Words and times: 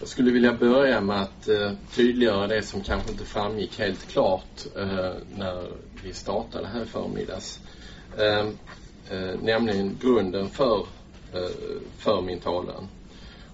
Jag 0.00 0.08
skulle 0.08 0.30
vilja 0.30 0.52
börja 0.52 1.00
med 1.00 1.22
att 1.22 1.48
eh, 1.48 1.72
tydliggöra 1.94 2.46
det 2.46 2.62
som 2.62 2.80
kanske 2.80 3.10
inte 3.10 3.24
framgick 3.24 3.78
helt 3.78 4.08
klart 4.08 4.66
eh, 4.76 5.12
när 5.36 5.66
vi 6.04 6.12
startade 6.12 6.66
här 6.66 6.82
i 6.82 6.86
förmiddags. 6.86 7.60
Eh, 8.18 8.46
eh 9.10 9.40
nämligen 9.42 9.98
grunden 10.02 10.48
för, 10.48 10.86
eh, 11.34 11.50
för 11.98 12.20
min 12.20 12.40
talan. 12.40 12.88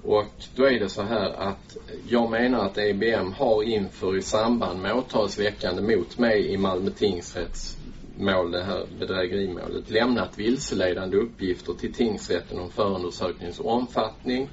Och 0.03 0.27
då 0.55 0.65
är 0.65 0.81
det 0.81 0.89
så 0.89 1.03
här 1.03 1.31
att 1.31 1.77
jag 2.09 2.31
menar 2.31 2.67
att 2.67 2.79
EBM 2.79 3.33
har 3.33 3.63
inför 3.63 4.17
i 4.17 4.23
samband 4.23 4.81
med 4.81 4.95
åtalsväckande 4.95 5.97
mot 5.97 6.19
mig 6.19 6.47
i 6.47 6.57
Malmö 6.57 6.91
tingsrätts 6.91 7.77
mål, 8.19 8.51
det 8.51 8.65
här 8.65 8.87
bedrägerimålet, 8.99 9.91
lämnat 9.91 10.39
vilseledande 10.39 11.17
uppgifter 11.17 11.73
till 11.73 11.93
tingsrätten 11.93 12.59
om 12.59 12.71
förundersökningens 12.71 13.61
omfattning 13.61 14.49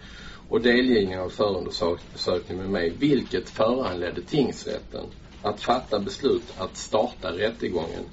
och 0.52 0.62
delgivning 0.62 1.20
av 1.20 1.30
förundersökning 1.30 2.58
med 2.58 2.70
mig, 2.70 2.90
vilket 2.90 3.50
föranledde 3.50 4.22
tingsrätten 4.22 5.06
att 5.42 5.62
fatta 5.62 6.00
beslut 6.00 6.44
att 6.58 6.78
starta 6.78 7.32
rättegången 7.32 8.04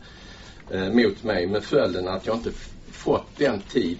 eh, 0.70 0.93
mot 0.93 1.23
mig 1.23 1.46
med 1.46 1.65
följden 1.65 2.09
att 2.09 2.27
jag 2.27 2.37
inte 2.37 2.52
fått 2.91 3.37
den 3.37 3.60
tid 3.60 3.98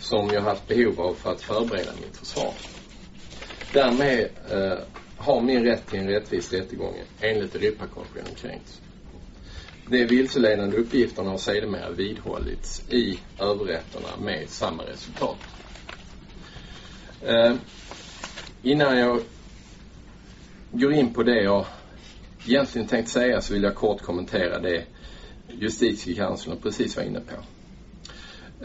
som 0.00 0.30
jag 0.30 0.40
haft 0.40 0.68
behov 0.68 1.00
av 1.00 1.14
för 1.14 1.32
att 1.32 1.40
förbereda 1.42 1.92
mitt 2.02 2.16
försvar. 2.16 2.52
Därmed 3.72 4.28
eh, 4.50 4.78
har 5.16 5.40
min 5.40 5.64
rätt 5.64 5.86
till 5.86 5.98
en 5.98 6.08
rättvis 6.08 6.52
rättegång 6.52 6.94
enligt 7.20 7.54
Europakonventionen 7.54 8.34
kränkts. 8.34 8.80
De 9.86 10.04
vilseledande 10.04 10.76
uppgifterna 10.76 11.30
har 11.30 11.38
sedermera 11.38 11.90
vidhållits 11.90 12.82
i 12.88 13.18
överrätterna 13.38 14.08
med 14.22 14.48
samma 14.48 14.82
resultat. 14.82 15.38
Eh, 17.22 17.54
innan 18.62 18.98
jag 18.98 19.20
går 20.72 20.92
in 20.92 21.14
på 21.14 21.22
det 21.22 21.42
jag 21.42 21.66
egentligen 22.46 22.88
tänkt 22.88 23.08
säga 23.08 23.40
så 23.40 23.54
vill 23.54 23.62
jag 23.62 23.74
kort 23.74 24.02
kommentera 24.02 24.58
det 24.58 24.84
justitiekanslern 25.48 26.56
precis 26.62 26.96
var 26.96 27.02
inne 27.02 27.20
på. 27.20 27.34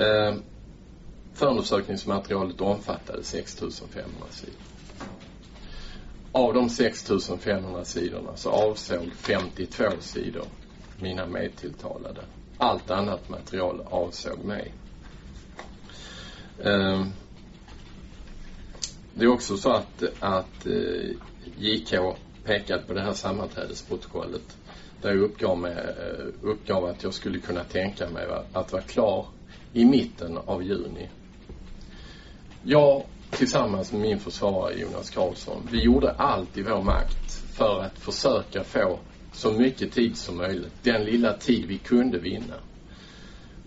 Eh, 0.04 0.36
förundersökningsmaterialet 1.34 2.62
omfattade 2.62 3.24
6500 3.24 4.10
sidor. 4.32 4.54
Av 6.32 6.54
de 6.54 6.70
6500 6.70 7.86
sidorna 7.86 8.36
så 8.36 8.50
avsåg 8.50 9.12
52 9.16 9.84
sidor 10.00 10.46
mina 11.00 11.26
medtilltalade. 11.26 12.22
Allt 12.58 12.92
annat 12.92 13.30
material 13.30 13.82
avsåg 13.90 14.44
mig. 14.44 14.74
Eh, 16.64 17.06
det 19.18 19.26
är 19.26 19.30
också 19.30 19.58
så 19.58 19.72
att, 19.72 20.04
att 20.20 20.66
eh, 20.66 21.10
JK 21.58 21.94
pekade 22.44 22.84
på 22.88 22.94
det 22.94 23.02
här 23.02 23.14
sammanträdesprotokollet 23.14 24.58
där 25.02 25.10
jag 25.10 25.22
uppgav, 25.22 25.58
med, 25.58 25.78
eh, 25.78 26.26
uppgav 26.42 26.86
att 26.86 27.04
jag 27.04 27.14
skulle 27.14 27.40
kunna 27.40 27.64
tänka 27.64 28.10
mig 28.10 28.26
att 28.54 28.72
vara 28.72 28.82
klar 28.82 29.26
i 29.74 29.86
mitten 29.86 30.38
av 30.38 30.64
juni. 30.64 31.10
Jag 32.64 33.04
tillsammans 33.32 33.92
med 33.92 34.02
min 34.02 34.20
försvarare 34.20 34.80
Jonas 34.80 35.10
Karlsson, 35.10 35.68
vi 35.72 35.84
gjorde 35.84 36.12
allt 36.12 36.58
i 36.58 36.62
vår 36.62 36.82
makt 36.82 37.32
för 37.54 37.82
att 37.82 38.00
försöka 38.00 38.64
få 38.64 39.00
så 39.34 39.52
mycket 39.52 39.92
tid 39.92 40.18
som 40.18 40.38
möjligt. 40.38 40.74
Den 40.84 41.04
lilla 41.04 41.34
tid 41.34 41.66
vi 41.66 41.78
kunde 41.78 42.20
vinna. 42.20 42.56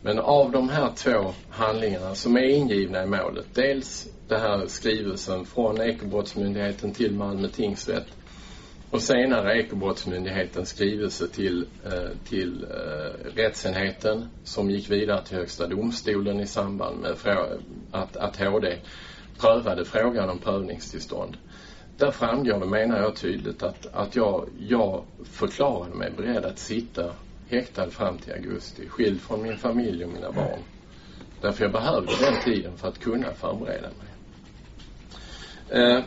Men 0.02 0.18
av 0.18 0.50
de 0.50 0.68
här 0.68 0.92
två 0.96 1.32
handlingarna 1.50 2.14
som 2.14 2.36
är 2.36 2.48
ingivna 2.48 3.02
i 3.02 3.06
målet, 3.06 3.46
dels 3.54 4.08
den 4.28 4.40
här 4.40 4.66
skrivelsen 4.66 5.44
från 5.44 5.80
Ekobrottsmyndigheten 5.80 6.92
till 6.92 7.14
Malmö 7.14 7.48
tingsrätt 7.48 8.06
och 8.90 9.02
senare 9.02 9.60
Ekobrottsmyndighetens 9.60 10.68
skrivelse 10.68 11.28
till, 11.28 11.66
eh, 11.84 12.10
till 12.28 12.64
eh, 12.64 13.34
rättsenheten 13.34 14.28
som 14.44 14.70
gick 14.70 14.90
vidare 14.90 15.24
till 15.24 15.36
Högsta 15.36 15.66
domstolen 15.66 16.40
i 16.40 16.46
samband 16.46 17.00
med 17.00 17.10
att, 17.90 18.16
att 18.16 18.36
HD 18.36 18.76
prövade 19.40 19.84
frågan 19.84 20.30
om 20.30 20.38
prövningstillstånd. 20.38 21.36
Där 21.96 22.10
framgår 22.10 22.60
det, 22.60 22.66
menar 22.66 22.98
jag 22.98 23.16
tydligt, 23.16 23.62
att, 23.62 23.86
att 23.92 24.16
jag, 24.16 24.48
jag 24.58 25.04
förklarade 25.24 25.94
mig 25.94 26.12
beredd 26.16 26.44
att 26.44 26.58
sitta 26.58 27.12
häktad 27.48 27.90
fram 27.90 28.18
till 28.18 28.32
augusti, 28.32 28.88
skild 28.88 29.20
från 29.20 29.42
min 29.42 29.56
familj 29.56 30.04
och 30.04 30.10
mina 30.10 30.32
barn. 30.32 30.60
Därför 31.40 31.64
jag 31.64 31.72
behövde 31.72 32.12
den 32.20 32.42
tiden 32.44 32.76
för 32.76 32.88
att 32.88 32.98
kunna 32.98 33.32
förbereda 33.32 33.88
mig. 33.88 34.17
Eh, 35.70 36.00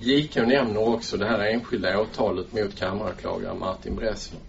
JK 0.00 0.36
nämner 0.36 0.88
också 0.88 1.16
det 1.16 1.26
här 1.26 1.46
enskilda 1.46 2.00
åtalet 2.00 2.52
mot 2.52 2.74
kammaråklagare 2.74 3.54
Martin 3.54 3.96
Bressler. 3.96 4.40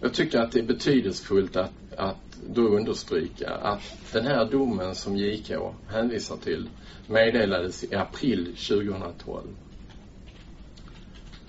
Jag 0.00 0.14
tycker 0.14 0.38
att 0.38 0.52
det 0.52 0.58
är 0.58 0.64
betydelsefullt 0.64 1.56
att, 1.56 1.72
att 1.96 2.38
då 2.46 2.62
understryka 2.62 3.50
att 3.50 4.12
den 4.12 4.26
här 4.26 4.44
domen 4.44 4.94
som 4.94 5.16
JK 5.16 5.52
hänvisar 5.88 6.36
till 6.36 6.68
meddelades 7.06 7.84
i 7.84 7.94
april 7.94 8.44
2012. 8.44 9.48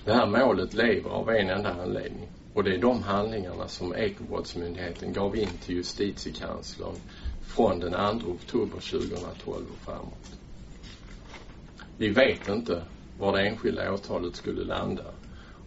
Det 0.06 0.14
här 0.14 0.26
målet 0.26 0.74
lever 0.74 1.10
av 1.10 1.30
en 1.30 1.50
enda 1.50 1.74
anledning 1.84 2.28
och 2.54 2.64
det 2.64 2.74
är 2.74 2.78
de 2.78 3.04
handlingarna 3.04 3.68
som 3.68 3.96
Ekobrottsmyndigheten 3.96 5.14
gav 5.14 5.36
in 5.36 5.50
till 5.66 5.76
justitiekanslern 5.76 6.96
från 7.42 7.80
den 7.80 8.20
2 8.20 8.28
oktober 8.30 8.80
2012 8.80 9.66
och 9.74 9.86
framåt. 9.86 10.43
Vi 12.04 12.10
vet 12.10 12.48
inte 12.48 12.84
var 13.18 13.38
det 13.38 13.48
enskilda 13.48 13.94
åtalet 13.94 14.36
skulle 14.36 14.64
landa 14.64 15.04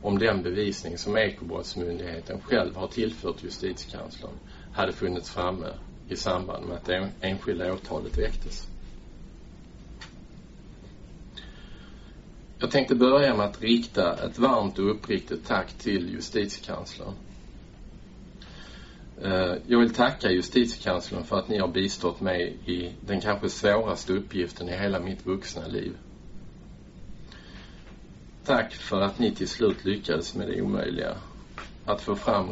om 0.02 0.18
den 0.18 0.42
bevisning 0.42 0.98
som 0.98 1.16
Ekobrottsmyndigheten 1.16 2.40
själv 2.40 2.76
har 2.76 2.88
tillfört 2.88 3.42
justitiekanslern 3.42 4.34
hade 4.72 4.92
funnits 4.92 5.30
framme 5.30 5.66
i 6.08 6.16
samband 6.16 6.66
med 6.66 6.76
att 6.76 6.84
det 6.84 7.10
enskilda 7.20 7.72
åtalet 7.72 8.18
väcktes. 8.18 8.68
Jag 12.58 12.70
tänkte 12.70 12.94
börja 12.94 13.36
med 13.36 13.46
att 13.46 13.62
rikta 13.62 14.26
ett 14.26 14.38
varmt 14.38 14.78
och 14.78 14.90
uppriktigt 14.90 15.46
tack 15.46 15.72
till 15.72 16.10
justitiekanslern. 16.10 17.14
Eh, 19.22 19.54
jag 19.66 19.80
vill 19.80 19.94
tacka 19.94 20.30
justitiekanslern 20.30 21.24
för 21.24 21.38
att 21.38 21.48
ni 21.48 21.58
har 21.58 21.68
bistått 21.68 22.20
mig 22.20 22.56
i 22.66 22.92
den 23.00 23.20
kanske 23.20 23.48
svåraste 23.48 24.12
uppgiften 24.12 24.68
i 24.68 24.72
hela 24.72 25.00
mitt 25.00 25.26
vuxna 25.26 25.66
liv. 25.66 25.96
Tack 28.46 28.74
för 28.74 29.00
att 29.00 29.18
ni 29.18 29.34
till 29.34 29.48
slut 29.48 29.84
lyckades 29.84 30.34
med 30.34 30.48
det 30.48 30.62
omöjliga. 30.62 31.16
Att 31.84 32.00
få 32.00 32.16
fram 32.16 32.50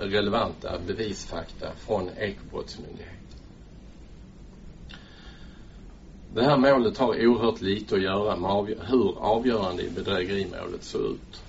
relevanta 0.00 0.78
bevisfakta 0.86 1.72
från 1.86 2.10
Ekobrottsmyndigheten. 2.16 3.16
Det 6.28 6.44
här 6.44 6.56
målet 6.56 6.98
har 6.98 7.26
oerhört 7.26 7.60
lite 7.60 7.94
att 7.94 8.02
göra 8.02 8.36
med 8.36 8.50
avgö 8.50 8.74
hur 8.80 9.18
avgörande 9.18 9.82
i 9.82 9.90
bedrägerimålet 9.90 10.84
såg 10.84 11.02
ut. 11.02 11.42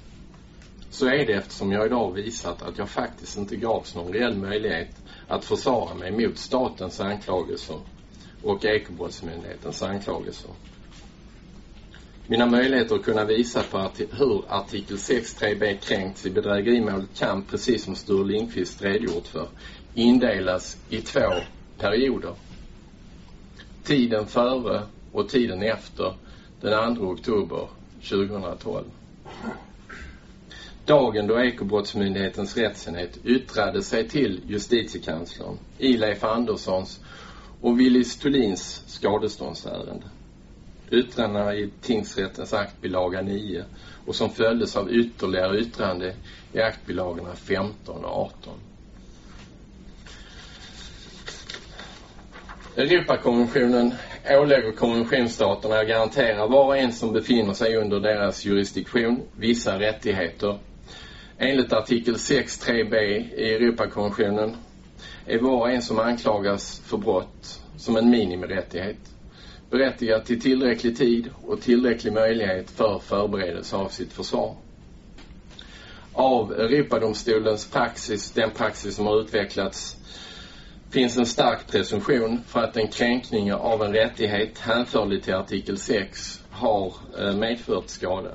Så 0.89 1.05
är 1.05 1.25
det 1.25 1.33
eftersom 1.33 1.71
jag 1.71 1.85
idag 1.85 2.11
visat 2.11 2.61
att 2.61 2.77
jag 2.77 2.89
faktiskt 2.89 3.37
inte 3.37 3.55
gavs 3.55 3.95
någon 3.95 4.13
reell 4.13 4.37
möjlighet 4.37 5.01
att 5.27 5.45
försvara 5.45 5.93
mig 5.93 6.11
mot 6.11 6.37
statens 6.37 6.99
anklagelser 6.99 7.79
och 8.43 8.65
Ekobrottsmyndighetens 8.65 9.83
anklagelser. 9.83 10.51
Mina 12.29 12.45
möjligheter 12.45 12.95
att 12.95 13.03
kunna 13.03 13.25
visa 13.25 13.63
på 13.63 13.77
arti 13.77 14.07
hur 14.11 14.43
artikel 14.47 14.97
6.3b 14.97 15.77
kränkts 15.77 16.25
i 16.25 16.29
bedrägerimålet 16.29 17.09
kan, 17.17 17.43
precis 17.43 17.83
som 17.83 17.95
Sture 17.95 18.27
Lindqvist 18.27 18.81
redogjort 18.81 19.27
för, 19.27 19.47
indelas 19.93 20.77
i 20.89 21.01
två 21.01 21.33
perioder. 21.77 22.33
Tiden 23.83 24.27
före 24.27 24.81
och 25.11 25.29
tiden 25.29 25.63
efter 25.63 26.13
den 26.61 26.95
2 26.95 27.03
oktober 27.03 27.67
2012. 28.09 28.83
Dagen 30.85 31.27
då 31.27 31.41
Ekobrottsmyndighetens 31.41 32.57
rättsenhet 32.57 33.17
yttrade 33.23 33.83
sig 33.83 34.09
till 34.09 34.41
justitiekanslern 34.47 35.57
i 35.77 35.97
Leif 35.97 36.23
Anderssons 36.23 36.99
och 37.61 37.79
Willis 37.79 38.17
Thulins 38.17 38.83
skadeståndsärende 38.87 40.03
yttrandena 40.91 41.55
i 41.55 41.69
tingsrättens 41.81 42.53
aktbilaga 42.53 43.21
9 43.21 43.63
och 44.05 44.15
som 44.15 44.29
följdes 44.29 44.75
av 44.75 44.91
ytterligare 44.91 45.57
yttrande 45.59 46.13
i 46.53 46.59
aktbilagorna 46.61 47.35
15 47.35 48.05
och 48.05 48.21
18. 48.21 48.53
Europakonventionen 52.75 53.93
ålägger 54.29 54.71
konventionsstaterna 54.71 55.79
att 55.79 55.87
garantera 55.87 56.47
var 56.47 56.65
och 56.65 56.77
en 56.77 56.93
som 56.93 57.13
befinner 57.13 57.53
sig 57.53 57.75
under 57.75 57.99
deras 57.99 58.45
jurisdiktion 58.45 59.21
vissa 59.35 59.79
rättigheter. 59.79 60.59
Enligt 61.37 61.73
artikel 61.73 62.15
6.3b 62.15 62.95
i 63.35 63.53
Europakonventionen 63.53 64.55
är 65.25 65.39
var 65.39 65.57
och 65.59 65.71
en 65.71 65.81
som 65.81 65.99
anklagas 65.99 66.79
för 66.85 66.97
brott 66.97 67.61
som 67.77 67.97
en 67.97 68.09
minimirättighet 68.09 69.16
berättigat 69.69 70.25
till 70.25 70.41
tillräcklig 70.41 70.97
tid 70.97 71.29
och 71.41 71.61
tillräcklig 71.61 72.13
möjlighet 72.13 72.71
för 72.71 72.99
förberedelse 72.99 73.75
av 73.75 73.89
sitt 73.89 74.13
försvar. 74.13 74.55
Av 76.13 76.53
Europadomstolens 76.53 77.67
praxis, 77.71 78.31
den 78.31 78.51
praxis 78.51 78.95
som 78.95 79.05
har 79.05 79.21
utvecklats, 79.21 79.97
finns 80.89 81.17
en 81.17 81.25
stark 81.25 81.67
presumtion 81.67 82.41
för 82.47 82.59
att 82.59 82.77
en 82.77 82.87
kränkning 82.87 83.53
av 83.53 83.83
en 83.83 83.93
rättighet 83.93 84.59
hänförlig 84.59 85.23
till 85.23 85.33
artikel 85.33 85.77
6 85.77 86.41
har 86.49 86.93
eh, 87.19 87.33
medfört 87.33 87.89
skada. 87.89 88.31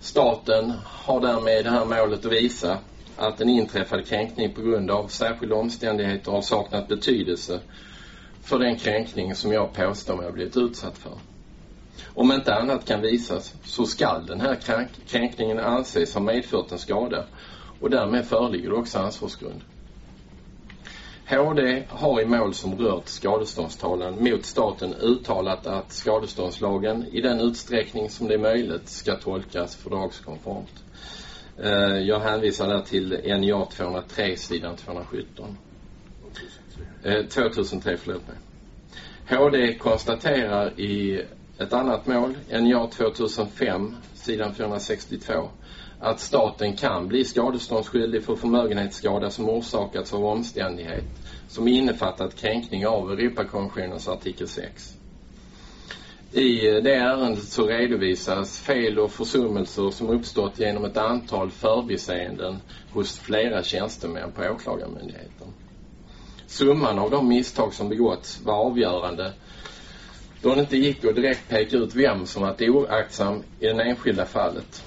Staten 0.00 0.72
har 0.84 1.20
därmed 1.20 1.60
i 1.60 1.62
det 1.62 1.70
här 1.70 1.84
målet 1.84 2.26
att 2.26 2.32
visa 2.32 2.78
att 3.16 3.40
en 3.40 3.48
inträffad 3.48 4.06
kränkning 4.06 4.52
på 4.54 4.62
grund 4.62 4.90
av 4.90 5.08
särskilda 5.08 5.54
omständigheter 5.56 6.30
har 6.30 6.42
saknat 6.42 6.88
betydelse 6.88 7.60
för 8.44 8.58
den 8.58 8.76
kränkning 8.76 9.34
som 9.34 9.52
jag 9.52 9.72
påstår 9.72 10.16
mig 10.16 10.24
ha 10.24 10.32
blivit 10.32 10.56
utsatt 10.56 10.98
för. 10.98 11.18
Om 12.14 12.32
inte 12.32 12.54
annat 12.54 12.86
kan 12.86 13.00
visas 13.00 13.54
så 13.64 13.86
skall 13.86 14.26
den 14.26 14.40
här 14.40 14.58
kränkningen 15.06 15.58
anses 15.58 16.14
ha 16.14 16.20
medfört 16.20 16.72
en 16.72 16.78
skada 16.78 17.24
och 17.80 17.90
därmed 17.90 18.26
föreligger 18.26 18.70
det 18.70 18.76
också 18.76 18.98
ansvarsgrund. 18.98 19.60
HD 21.28 21.82
har 21.88 22.20
i 22.20 22.26
mål 22.26 22.54
som 22.54 22.78
rört 22.78 23.08
skadeståndstalan 23.08 24.24
mot 24.24 24.44
staten 24.44 24.94
uttalat 24.94 25.66
att 25.66 25.92
skadeståndslagen 25.92 27.04
i 27.12 27.20
den 27.20 27.40
utsträckning 27.40 28.10
som 28.10 28.28
det 28.28 28.34
är 28.34 28.38
möjligt 28.38 28.88
ska 28.88 29.16
tolkas 29.16 29.76
fördragskonformt. 29.76 30.84
Eh, 31.58 31.98
jag 31.98 32.20
hänvisar 32.20 32.68
där 32.68 32.80
till 32.80 33.38
NJA 33.40 33.64
203 33.64 34.36
sidan 34.36 34.76
217. 34.76 35.58
Eh, 37.04 37.22
2003, 37.26 37.96
förlåt 37.96 38.22
mig. 38.28 38.36
HD 39.38 39.74
konstaterar 39.74 40.80
i 40.80 41.22
ett 41.58 41.72
annat 41.72 42.06
mål, 42.06 42.36
NJA 42.60 42.86
2005 42.86 43.96
sidan 44.14 44.54
462 44.54 45.48
att 45.98 46.20
staten 46.20 46.76
kan 46.76 47.08
bli 47.08 47.24
skadeståndsskyldig 47.24 48.24
för 48.24 48.36
förmögenhetsskada 48.36 49.30
som 49.30 49.48
orsakats 49.48 50.14
av 50.14 50.24
omständighet 50.26 51.04
som 51.48 51.68
innefattat 51.68 52.36
kränkning 52.36 52.86
av 52.86 53.12
Europakonventionens 53.12 54.08
artikel 54.08 54.48
6. 54.48 54.96
I 56.32 56.60
det 56.60 56.94
ärendet 56.94 57.44
så 57.44 57.66
redovisas 57.66 58.58
fel 58.58 58.98
och 58.98 59.12
försummelser 59.12 59.90
som 59.90 60.08
uppstått 60.08 60.58
genom 60.58 60.84
ett 60.84 60.96
antal 60.96 61.50
förbiseenden 61.50 62.56
hos 62.92 63.18
flera 63.18 63.62
tjänstemän 63.62 64.32
på 64.32 64.42
Åklagarmyndigheten. 64.42 65.48
Summan 66.54 66.98
av 66.98 67.10
de 67.10 67.28
misstag 67.28 67.74
som 67.74 67.88
begåtts 67.88 68.40
var 68.44 68.54
avgörande 68.54 69.32
då 70.42 70.54
det 70.54 70.60
inte 70.60 70.76
gick 70.76 71.04
att 71.04 71.14
direkt 71.14 71.48
peka 71.48 71.76
ut 71.76 71.94
vem 71.94 72.26
som 72.26 72.42
varit 72.42 72.62
oaktsam 72.62 73.42
i 73.60 73.66
det 73.66 73.82
enskilda 73.82 74.26
fallet. 74.26 74.84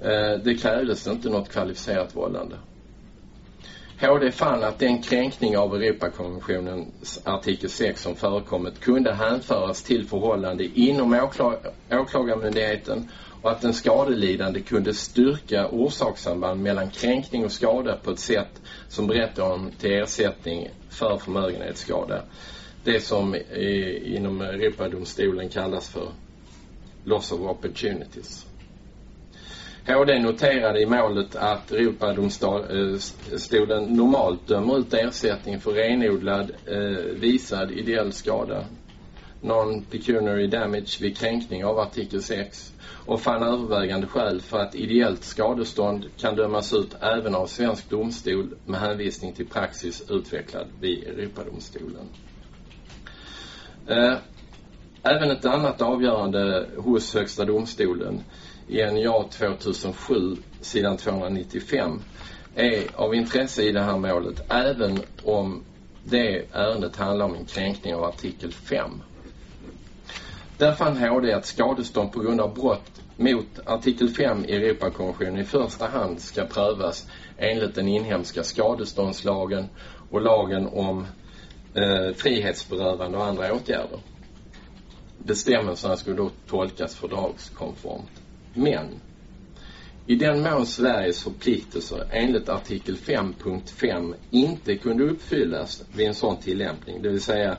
Eh, 0.00 0.32
det 0.44 0.54
krävdes 0.54 1.06
inte 1.06 1.28
något 1.28 1.48
kvalificerat 1.48 2.16
vållande. 2.16 2.56
HD 4.00 4.30
fann 4.30 4.64
att 4.64 4.78
den 4.78 5.02
kränkning 5.02 5.58
av 5.58 5.74
Europakonventionens 5.74 7.20
artikel 7.24 7.70
6 7.70 8.02
som 8.02 8.16
förekommit 8.16 8.80
kunde 8.80 9.12
hänföras 9.12 9.82
till 9.82 10.06
förhållande 10.08 10.64
inom 10.64 11.14
åklag 11.14 11.56
åklagarmyndigheten 11.90 13.10
och 13.46 13.52
att 13.52 13.60
den 13.60 13.74
skadelidande 13.74 14.60
kunde 14.60 14.94
styrka 14.94 15.68
orsakssamband 15.68 16.62
mellan 16.62 16.90
kränkning 16.90 17.44
och 17.44 17.52
skada 17.52 17.96
på 17.96 18.10
ett 18.10 18.18
sätt 18.18 18.62
som 18.88 19.06
berättar 19.06 19.52
om 19.52 19.70
till 19.78 19.92
ersättning 19.92 20.68
för 20.90 21.18
förmögenhetsskada. 21.18 22.22
Det 22.84 23.00
som 23.00 23.34
i, 23.34 24.14
inom 24.16 24.40
Europadomstolen 24.40 25.48
kallas 25.48 25.88
för 25.88 26.08
loss 27.04 27.32
of 27.32 27.40
opportunities. 27.40 28.46
HD 29.86 30.18
noterade 30.18 30.80
i 30.80 30.86
målet 30.86 31.36
att 31.36 31.72
Europadomstolen 31.72 33.84
eh, 33.84 33.90
normalt 33.96 34.46
dömer 34.48 34.78
ut 34.78 34.94
ersättning 34.94 35.60
för 35.60 35.72
renodlad 35.72 36.50
eh, 36.66 36.78
visad 37.20 37.70
ideell 37.70 38.12
skada, 38.12 38.64
non-pecuniary 39.40 40.46
damage 40.46 41.00
vid 41.00 41.16
kränkning 41.16 41.64
av 41.64 41.78
artikel 41.78 42.22
6 42.22 42.72
och 43.06 43.20
fann 43.20 43.42
övervägande 43.42 44.06
skäl 44.06 44.40
för 44.40 44.58
att 44.58 44.74
ideellt 44.74 45.24
skadestånd 45.24 46.06
kan 46.16 46.36
dömas 46.36 46.72
ut 46.72 46.96
även 47.00 47.34
av 47.34 47.46
svensk 47.46 47.90
domstol 47.90 48.54
med 48.64 48.80
hänvisning 48.80 49.32
till 49.32 49.46
praxis 49.48 50.02
utvecklad 50.10 50.66
vid 50.80 51.04
Europadomstolen. 51.04 52.08
Eh, 53.86 54.14
även 55.02 55.30
ett 55.30 55.44
annat 55.44 55.82
avgörande 55.82 56.68
hos 56.76 57.14
Högsta 57.14 57.44
domstolen 57.44 58.20
i 58.68 58.84
NJA 58.84 59.22
2007 59.22 60.36
sidan 60.60 60.96
295 60.96 62.00
är 62.54 62.84
av 62.94 63.14
intresse 63.14 63.62
i 63.62 63.72
det 63.72 63.82
här 63.82 63.98
målet 63.98 64.40
även 64.48 64.98
om 65.24 65.62
det 66.04 66.44
ärendet 66.52 66.96
handlar 66.96 67.26
om 67.26 67.34
en 67.34 67.44
kränkning 67.44 67.94
av 67.94 68.04
artikel 68.04 68.52
5. 68.52 68.90
Där 70.58 70.72
fann 70.72 70.96
HD 70.96 71.32
att 71.32 71.46
skadestånd 71.46 72.12
på 72.12 72.20
grund 72.20 72.40
av 72.40 72.54
brott 72.54 73.02
mot 73.16 73.60
artikel 73.64 74.08
5 74.08 74.44
i 74.44 74.56
Europakonventionen 74.56 75.38
i 75.38 75.44
första 75.44 75.86
hand 75.86 76.20
ska 76.20 76.44
prövas 76.44 77.06
enligt 77.36 77.74
den 77.74 77.88
inhemska 77.88 78.44
skadeståndslagen 78.44 79.68
och 80.10 80.20
lagen 80.20 80.66
om 80.66 81.06
eh, 81.74 82.14
frihetsberövande 82.16 83.18
och 83.18 83.24
andra 83.24 83.54
åtgärder. 83.54 84.00
Bestämmelserna 85.18 85.96
skulle 85.96 86.16
då 86.16 86.30
tolkas 86.46 86.94
fördragskonformt. 86.94 88.22
Men 88.54 89.00
i 90.06 90.16
den 90.16 90.42
mån 90.42 90.66
Sveriges 90.66 91.22
förpliktelser 91.22 92.06
enligt 92.10 92.48
artikel 92.48 92.96
5.5 92.96 94.14
inte 94.30 94.76
kunde 94.76 95.04
uppfyllas 95.04 95.84
vid 95.92 96.06
en 96.06 96.14
sån 96.14 96.36
tillämpning, 96.36 97.02
det 97.02 97.08
vill 97.08 97.20
säga 97.20 97.56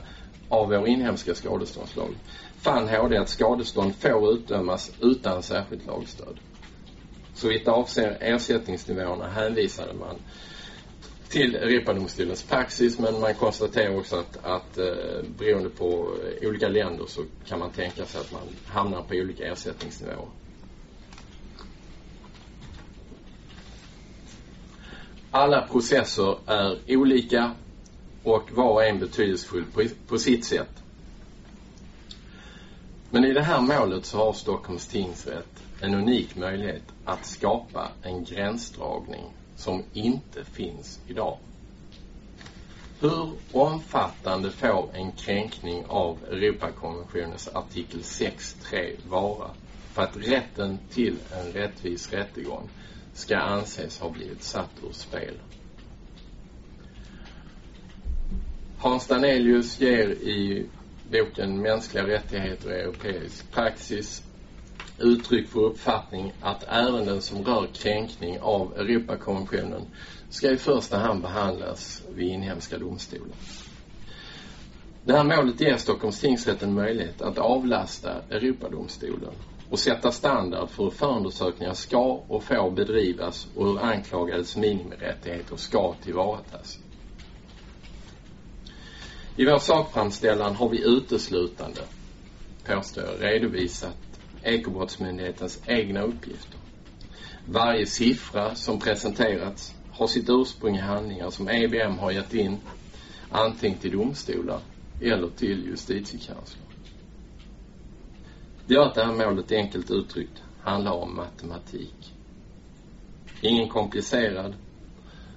av 0.48 0.68
vår 0.68 0.88
inhemska 0.88 1.34
skadeståndslag, 1.34 2.14
fann 2.60 2.88
HD 2.88 3.16
att 3.16 3.28
skadestånd 3.28 3.94
får 3.94 4.32
utdömas 4.32 4.90
utan 5.00 5.42
särskilt 5.42 5.86
lagstöd. 5.86 6.40
Så 7.34 7.48
vitt 7.48 7.68
avser 7.68 8.16
ersättningsnivåerna 8.20 9.28
hänvisade 9.28 9.94
man 9.94 10.16
till 11.28 11.54
Europadomstolens 11.56 12.42
praxis 12.42 12.98
men 12.98 13.20
man 13.20 13.34
konstaterar 13.34 13.98
också 13.98 14.16
att, 14.16 14.38
att 14.44 14.78
eh, 14.78 14.84
beroende 15.38 15.68
på 15.68 16.14
olika 16.42 16.68
länder 16.68 17.06
så 17.06 17.24
kan 17.46 17.58
man 17.58 17.70
tänka 17.70 18.04
sig 18.04 18.20
att 18.20 18.32
man 18.32 18.42
hamnar 18.66 19.02
på 19.02 19.14
olika 19.14 19.52
ersättningsnivåer. 19.52 20.28
Alla 25.30 25.60
processer 25.66 26.38
är 26.46 26.96
olika 26.96 27.54
och 28.22 28.52
var 28.52 28.72
och 28.72 28.84
en 28.84 28.98
betydelsefull 28.98 29.64
på, 29.74 29.82
på 30.08 30.18
sitt 30.18 30.44
sätt. 30.44 30.82
Men 33.10 33.24
i 33.24 33.32
det 33.32 33.42
här 33.42 33.60
målet 33.60 34.06
så 34.06 34.18
har 34.18 34.32
Stockholms 34.32 34.86
tingsrätt 34.86 35.62
en 35.80 35.94
unik 35.94 36.36
möjlighet 36.36 36.82
att 37.04 37.26
skapa 37.26 37.88
en 38.02 38.24
gränsdragning 38.24 39.24
som 39.56 39.82
inte 39.92 40.44
finns 40.44 41.00
idag. 41.06 41.38
Hur 43.00 43.30
omfattande 43.52 44.50
får 44.50 44.90
en 44.92 45.12
kränkning 45.12 45.84
av 45.88 46.18
Europakonventionens 46.30 47.48
artikel 47.48 48.00
6.3 48.00 48.96
vara 49.08 49.50
för 49.92 50.02
att 50.02 50.16
rätten 50.16 50.78
till 50.90 51.16
en 51.32 51.52
rättvis 51.52 52.12
rättegång 52.12 52.68
ska 53.14 53.36
anses 53.36 53.98
ha 53.98 54.10
blivit 54.10 54.42
satt 54.42 54.70
ur 54.88 54.92
spel? 54.92 55.34
Hans 58.78 59.06
Danelius 59.06 59.80
ger 59.80 60.08
i 60.08 60.66
boken 61.10 61.62
Mänskliga 61.62 62.06
rättigheter 62.06 62.70
i 62.72 62.80
europeisk 62.80 63.50
praxis 63.50 64.22
uttryck 64.98 65.48
för 65.48 65.60
uppfattning 65.60 66.32
att 66.40 66.64
ärenden 66.68 67.22
som 67.22 67.44
rör 67.44 67.66
kränkning 67.66 68.40
av 68.40 68.74
Europakonventionen 68.78 69.82
ska 70.28 70.50
i 70.50 70.56
första 70.56 70.98
hand 70.98 71.22
behandlas 71.22 72.02
vid 72.14 72.28
inhemska 72.28 72.78
domstolar. 72.78 73.36
Det 75.02 75.12
här 75.12 75.24
målet 75.24 75.60
ger 75.60 75.76
Stockholms 75.76 76.20
tingsrätt 76.20 76.62
en 76.62 76.74
möjlighet 76.74 77.22
att 77.22 77.38
avlasta 77.38 78.22
Europadomstolen 78.30 79.34
och 79.68 79.78
sätta 79.78 80.12
standard 80.12 80.68
för 80.70 80.84
hur 80.84 80.90
förundersökningar 80.90 81.74
ska 81.74 82.24
och 82.28 82.44
får 82.44 82.70
bedrivas 82.70 83.46
och 83.54 83.66
hur 83.66 83.78
anklagades 83.80 84.56
minimirättigheter 84.56 85.56
ska 85.56 85.94
tillvaratas. 86.04 86.78
I 89.38 89.44
vår 89.44 89.58
sakframställan 89.58 90.56
har 90.56 90.68
vi 90.68 90.84
uteslutande, 90.84 91.80
påstår 92.64 93.04
jag, 93.04 93.22
redovisat 93.22 93.96
Ekobrottsmyndighetens 94.42 95.62
egna 95.66 96.02
uppgifter. 96.02 96.58
Varje 97.44 97.86
siffra 97.86 98.54
som 98.54 98.80
presenterats 98.80 99.74
har 99.90 100.06
sitt 100.06 100.28
ursprung 100.28 100.76
i 100.76 100.80
handlingar 100.80 101.30
som 101.30 101.48
EBM 101.48 101.98
har 101.98 102.10
gett 102.10 102.34
in 102.34 102.58
antingen 103.30 103.78
till 103.78 103.92
domstolar 103.92 104.60
eller 105.00 105.28
till 105.28 105.66
justitiekanslern. 105.66 106.62
Det 108.66 108.74
gör 108.74 108.86
att 108.86 108.94
det 108.94 109.04
här 109.04 109.12
målet 109.12 109.52
enkelt 109.52 109.90
uttryckt 109.90 110.42
handlar 110.60 110.92
om 110.92 111.16
matematik. 111.16 112.12
Ingen 113.40 113.68
komplicerad, 113.68 114.54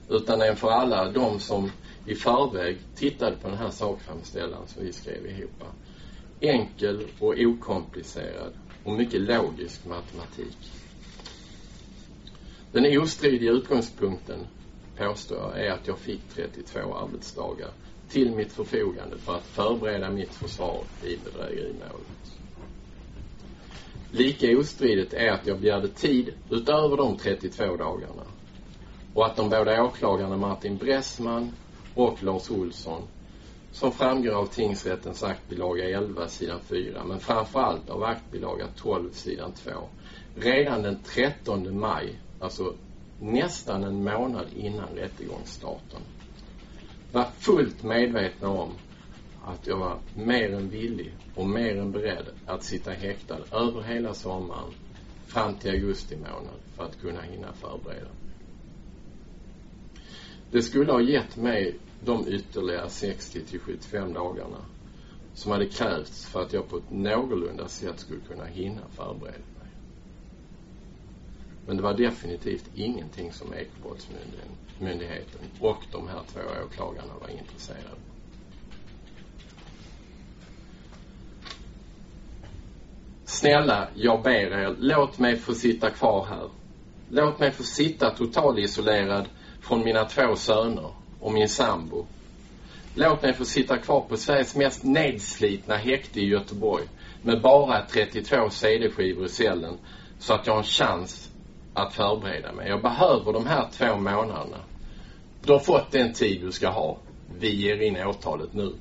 utan 0.10 0.41
en 0.41 0.55
för 0.55 0.72
alla 0.72 1.12
de 1.12 1.39
som 1.39 1.72
i 2.05 2.15
förväg 2.15 2.77
tittade 2.96 3.36
på 3.36 3.48
den 3.48 3.58
här 3.58 3.72
sakframställan 3.72 4.67
som 4.67 4.84
vi 4.84 4.93
skrev 4.93 5.25
ihop. 5.25 5.63
Enkel 6.39 7.08
och 7.20 7.36
okomplicerad 7.38 8.53
och 8.84 8.93
mycket 8.93 9.22
logisk 9.22 9.86
matematik. 9.86 10.72
Den 12.72 13.01
ostridiga 13.01 13.51
utgångspunkten, 13.51 14.48
påstår 14.98 15.38
jag, 15.38 15.65
är 15.65 15.72
att 15.72 15.88
jag 15.88 16.00
fick 16.00 16.22
32 16.29 16.79
arbetsdagar 16.96 17.70
till 18.10 18.31
mitt 18.31 18.51
förfogande 18.51 19.17
för 19.17 19.36
att 19.36 19.46
förbereda 19.46 20.10
mitt 20.10 20.34
försvar 20.34 20.84
i 21.03 21.17
bedrägerimålet. 21.17 22.22
Lika 24.12 24.58
ostridigt 24.58 25.13
är 25.13 25.31
att 25.31 25.48
jag 25.48 25.60
begärde 25.60 25.88
tid 25.88 26.34
utöver 26.50 26.98
de 26.98 27.17
32 27.17 27.75
dagarna 27.75 28.24
och 29.13 29.25
att 29.25 29.36
de 29.36 29.50
båda 29.50 29.84
åklagarna 29.84 30.38
Martin 30.38 30.77
Bressman 30.77 31.51
och 31.95 32.24
Lars 32.24 32.50
Olsson 32.50 33.01
som 33.71 33.91
framgår 33.91 34.31
av 34.31 34.45
tingsrättens 34.45 35.24
aktbilaga 35.24 35.89
11 35.89 36.27
sidan 36.27 36.60
4 36.60 37.03
men 37.03 37.19
framförallt 37.19 37.89
av 37.89 38.03
aktbilaga 38.03 38.67
12 38.75 39.12
sidan 39.12 39.51
2 39.51 39.71
redan 40.36 40.81
den 40.81 41.00
13 41.03 41.79
maj, 41.79 42.19
alltså 42.39 42.74
nästan 43.19 43.83
en 43.83 44.03
månad 44.03 44.45
innan 44.55 44.88
rättegångsstarten 44.95 46.01
var 47.12 47.27
fullt 47.39 47.83
medvetna 47.83 48.50
om 48.50 48.69
att 49.45 49.67
jag 49.67 49.77
var 49.77 49.98
mer 50.15 50.53
än 50.53 50.69
villig 50.69 51.15
och 51.36 51.50
mer 51.50 51.77
än 51.77 51.91
beredd 51.91 52.25
att 52.45 52.63
sitta 52.63 52.91
häktad 52.91 53.38
över 53.51 53.81
hela 53.81 54.13
sommaren 54.13 54.71
fram 55.27 55.55
till 55.55 55.71
augusti 55.71 56.15
månad 56.17 56.60
för 56.75 56.83
att 56.83 57.01
kunna 57.01 57.21
hinna 57.21 57.53
förbereda. 57.53 58.10
Det 60.51 60.62
skulle 60.62 60.91
ha 60.91 61.01
gett 61.01 61.36
mig 61.38 61.79
de 62.00 62.27
ytterligare 62.27 62.89
60 62.89 63.46
till 63.46 63.60
75 63.60 64.13
dagarna 64.13 64.65
som 65.34 65.51
hade 65.51 65.65
krävts 65.65 66.25
för 66.25 66.41
att 66.41 66.53
jag 66.53 66.70
på 66.70 66.77
ett 66.77 66.91
någorlunda 66.91 67.67
sätt 67.67 68.00
skulle 68.00 68.22
kunna 68.22 68.46
hinna 68.46 68.81
förbereda 68.89 69.27
mig. 69.31 69.70
Men 71.65 71.77
det 71.77 71.84
var 71.84 71.93
definitivt 71.93 72.70
ingenting 72.75 73.31
som 73.31 73.53
Ekobrottsmyndigheten 73.53 75.41
och 75.60 75.84
de 75.91 76.08
här 76.08 76.22
två 76.34 76.39
åklagarna 76.65 77.13
var 77.22 77.29
intresserade 77.29 77.98
Snälla, 83.25 83.88
jag 83.96 84.24
ber 84.24 84.31
er, 84.31 84.75
låt 84.79 85.20
mig 85.20 85.38
få 85.38 85.53
sitta 85.53 85.89
kvar 85.89 86.25
här. 86.25 86.50
Låt 87.10 87.39
mig 87.39 87.51
få 87.51 87.63
sitta 87.63 88.10
totalisolerad 88.10 89.29
från 89.62 89.84
mina 89.84 90.06
två 90.06 90.36
söner 90.36 90.91
och 91.20 91.32
min 91.32 91.50
sambo. 91.50 92.06
Låt 92.96 93.22
mig 93.22 93.34
få 93.34 93.46
sitta 93.46 93.77
kvar 93.77 94.01
på 94.01 94.18
Sveriges 94.18 94.56
mest 94.56 94.84
nedslitna 94.84 95.75
häkte 95.75 96.20
i 96.20 96.25
Göteborg 96.25 96.84
med 97.22 97.41
bara 97.41 97.86
32 97.86 98.50
CD-skivor 98.50 99.25
i 99.25 99.30
cellen 99.30 99.77
så 100.20 100.34
att 100.34 100.48
jag 100.48 100.53
har 100.53 100.60
en 100.60 100.65
chans 100.65 101.30
att 101.74 101.94
förbereda 101.94 102.51
mig. 102.51 102.70
Jag 102.70 102.82
behöver 102.82 103.34
de 103.34 103.46
här 103.46 103.68
två 103.72 103.96
månaderna. 103.96 104.58
Du 105.46 105.51
har 105.51 105.60
fått 105.60 105.91
den 105.91 106.13
tid 106.13 106.41
du 106.41 106.51
ska 106.51 106.70
ha. 106.70 106.98
Vi 107.39 107.56
ger 107.56 107.82
in 107.82 107.98
åtalet 108.08 108.53
nu. 108.53 108.74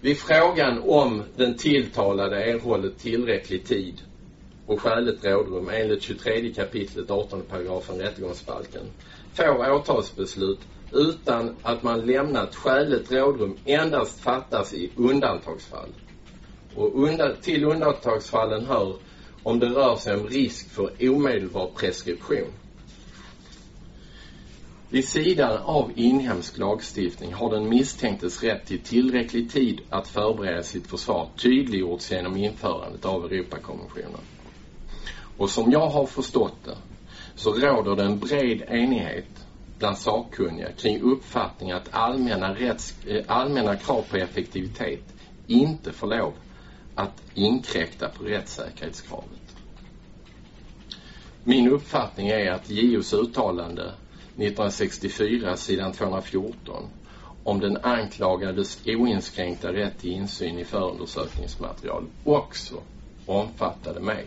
Vid 0.00 0.18
frågan 0.18 0.82
om 0.82 1.22
den 1.36 1.56
tilltalade 1.56 2.44
erhållit 2.44 2.98
tillräcklig 2.98 3.66
tid 3.66 4.02
och 4.70 4.80
skäligt 4.80 5.24
rådrum 5.24 5.68
enligt 5.68 6.02
23 6.02 6.52
kapitlet 6.52 7.10
18 7.10 7.42
paragrafen 7.42 7.98
rättegångsbalken 7.98 8.82
får 9.34 9.72
åtalsbeslut 9.72 10.60
utan 10.92 11.56
att 11.62 11.82
man 11.82 12.06
lämnat 12.06 12.54
skäligt 12.54 13.12
rådrum 13.12 13.56
endast 13.64 14.20
fattas 14.20 14.74
i 14.74 14.90
undantagsfall. 14.96 15.88
Och 16.74 17.02
unda 17.04 17.34
till 17.36 17.64
undantagsfallen 17.64 18.66
hör 18.66 18.94
om 19.42 19.58
det 19.58 19.68
rör 19.68 19.96
sig 19.96 20.14
om 20.14 20.26
risk 20.28 20.68
för 20.70 21.10
omedelbar 21.10 21.70
preskription. 21.76 22.52
Vid 24.88 25.08
sidan 25.08 25.58
av 25.62 25.92
inhemsk 25.96 26.58
lagstiftning 26.58 27.32
har 27.32 27.50
den 27.50 27.68
misstänktes 27.68 28.42
rätt 28.42 28.66
till 28.66 28.80
tillräcklig 28.80 29.50
tid 29.50 29.80
att 29.88 30.08
förbereda 30.08 30.62
sitt 30.62 30.86
försvar 30.86 31.28
tydliggjorts 31.36 32.10
genom 32.12 32.36
införandet 32.36 33.04
av 33.04 33.24
Europakonventionen. 33.24 34.20
Och 35.40 35.50
som 35.50 35.72
jag 35.72 35.88
har 35.88 36.06
förstått 36.06 36.64
det 36.64 36.76
så 37.34 37.52
råder 37.52 37.96
det 37.96 38.02
en 38.02 38.18
bred 38.18 38.62
enighet 38.68 39.46
bland 39.78 39.98
sakkunniga 39.98 40.72
kring 40.72 41.00
uppfattningen 41.00 41.76
att 41.76 41.88
allmänna, 41.90 42.54
rätts, 42.54 42.96
eh, 43.06 43.24
allmänna 43.26 43.76
krav 43.76 44.02
på 44.10 44.16
effektivitet 44.16 45.14
inte 45.46 45.92
får 45.92 46.06
lov 46.06 46.32
att 46.94 47.22
inkräkta 47.34 48.08
på 48.08 48.24
rättssäkerhetskravet. 48.24 49.56
Min 51.44 51.68
uppfattning 51.68 52.28
är 52.28 52.52
att 52.52 52.70
JOs 52.70 53.12
uttalande 53.12 53.82
1964 53.82 55.56
sidan 55.56 55.92
214 55.92 56.88
om 57.44 57.60
den 57.60 57.76
anklagades 57.76 58.78
oinskränkta 58.86 59.72
rätt 59.72 59.98
till 59.98 60.12
insyn 60.12 60.58
i 60.58 60.64
förundersökningsmaterial 60.64 62.04
också 62.24 62.74
omfattade 63.26 64.00
mig. 64.00 64.26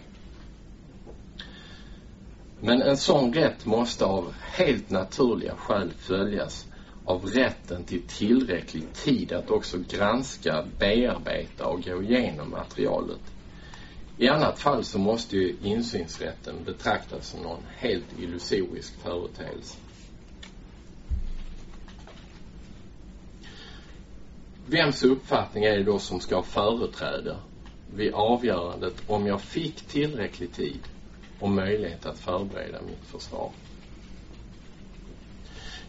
Men 2.66 2.82
en 2.82 2.98
sån 2.98 3.34
rätt 3.34 3.66
måste 3.66 4.06
av 4.06 4.34
helt 4.42 4.90
naturliga 4.90 5.56
skäl 5.56 5.92
följas 5.98 6.68
av 7.06 7.26
rätten 7.26 7.84
till 7.84 8.02
tillräcklig 8.08 8.94
tid 8.94 9.32
att 9.32 9.50
också 9.50 9.78
granska, 9.90 10.66
bearbeta 10.80 11.66
och 11.66 11.84
gå 11.84 12.04
igenom 12.04 12.50
materialet. 12.50 13.20
I 14.18 14.28
annat 14.28 14.60
fall 14.60 14.84
så 14.84 15.00
måste 15.00 15.38
ju 15.38 15.56
insynsrätten 15.62 16.56
betraktas 16.66 17.28
som 17.28 17.42
någon 17.42 17.64
helt 17.78 18.20
illusorisk 18.20 18.94
företeelse. 19.02 19.78
Vems 24.66 25.04
uppfattning 25.04 25.64
är 25.64 25.78
det 25.78 25.84
då 25.84 26.00
som 26.00 26.20
ska 26.20 26.36
ha 26.36 26.44
företräde 26.44 27.38
vid 27.96 28.14
avgörandet 28.14 28.96
om 29.08 29.28
jag 29.28 29.42
fick 29.42 29.82
tillräcklig 29.82 30.52
tid 30.52 30.80
och 31.44 31.50
möjlighet 31.50 32.06
att 32.06 32.20
förbereda 32.20 32.82
mitt 32.82 33.06
försvar? 33.06 33.52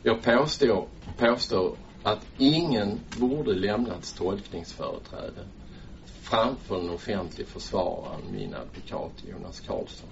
Jag 0.03 0.23
påstår, 0.23 0.87
påstår 1.19 1.77
att 2.03 2.27
ingen 2.39 3.01
borde 3.19 3.55
lämnats 3.55 4.13
tolkningsföreträde 4.13 5.47
framför 6.23 6.77
den 6.77 6.91
offentlig 6.91 7.47
försvararen, 7.47 8.21
min 8.33 8.55
advokat 8.55 9.13
Jonas 9.31 9.61
Karlsson. 9.61 10.09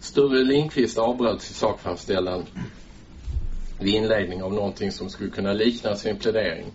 Sture 0.00 0.44
Lindqvist 0.44 0.98
avbröt 0.98 1.42
sin 1.42 1.54
sakframställan 1.54 2.46
vid 3.80 3.94
inledning 3.94 4.42
av 4.42 4.52
någonting 4.52 4.92
som 4.92 5.10
skulle 5.10 5.30
kunna 5.30 5.52
likna 5.52 5.96
sin 5.96 6.16
plädering 6.18 6.72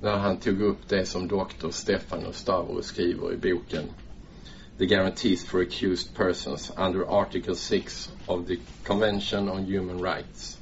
när 0.00 0.16
han 0.18 0.36
tog 0.36 0.60
upp 0.60 0.88
det 0.88 1.06
som 1.06 1.28
doktor 1.28 1.70
Stefano 1.70 2.32
Stavro 2.32 2.82
skriver 2.82 3.32
i 3.32 3.36
boken 3.36 3.84
The 4.78 4.86
Guarantees 4.86 5.44
for 5.44 5.60
Accused 5.60 6.14
Persons 6.14 6.72
under 6.76 7.20
Article 7.20 7.54
6 7.54 8.12
of 8.26 8.46
the 8.46 8.56
Convention 8.84 9.48
on 9.48 9.64
Human 9.64 10.02
Rights 10.02 10.58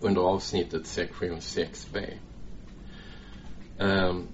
under 0.00 0.20
avsnittet 0.20 0.86
sektion 0.86 1.40
6b. 1.40 1.96
Um, 3.78 3.88
ehm, 3.88 4.28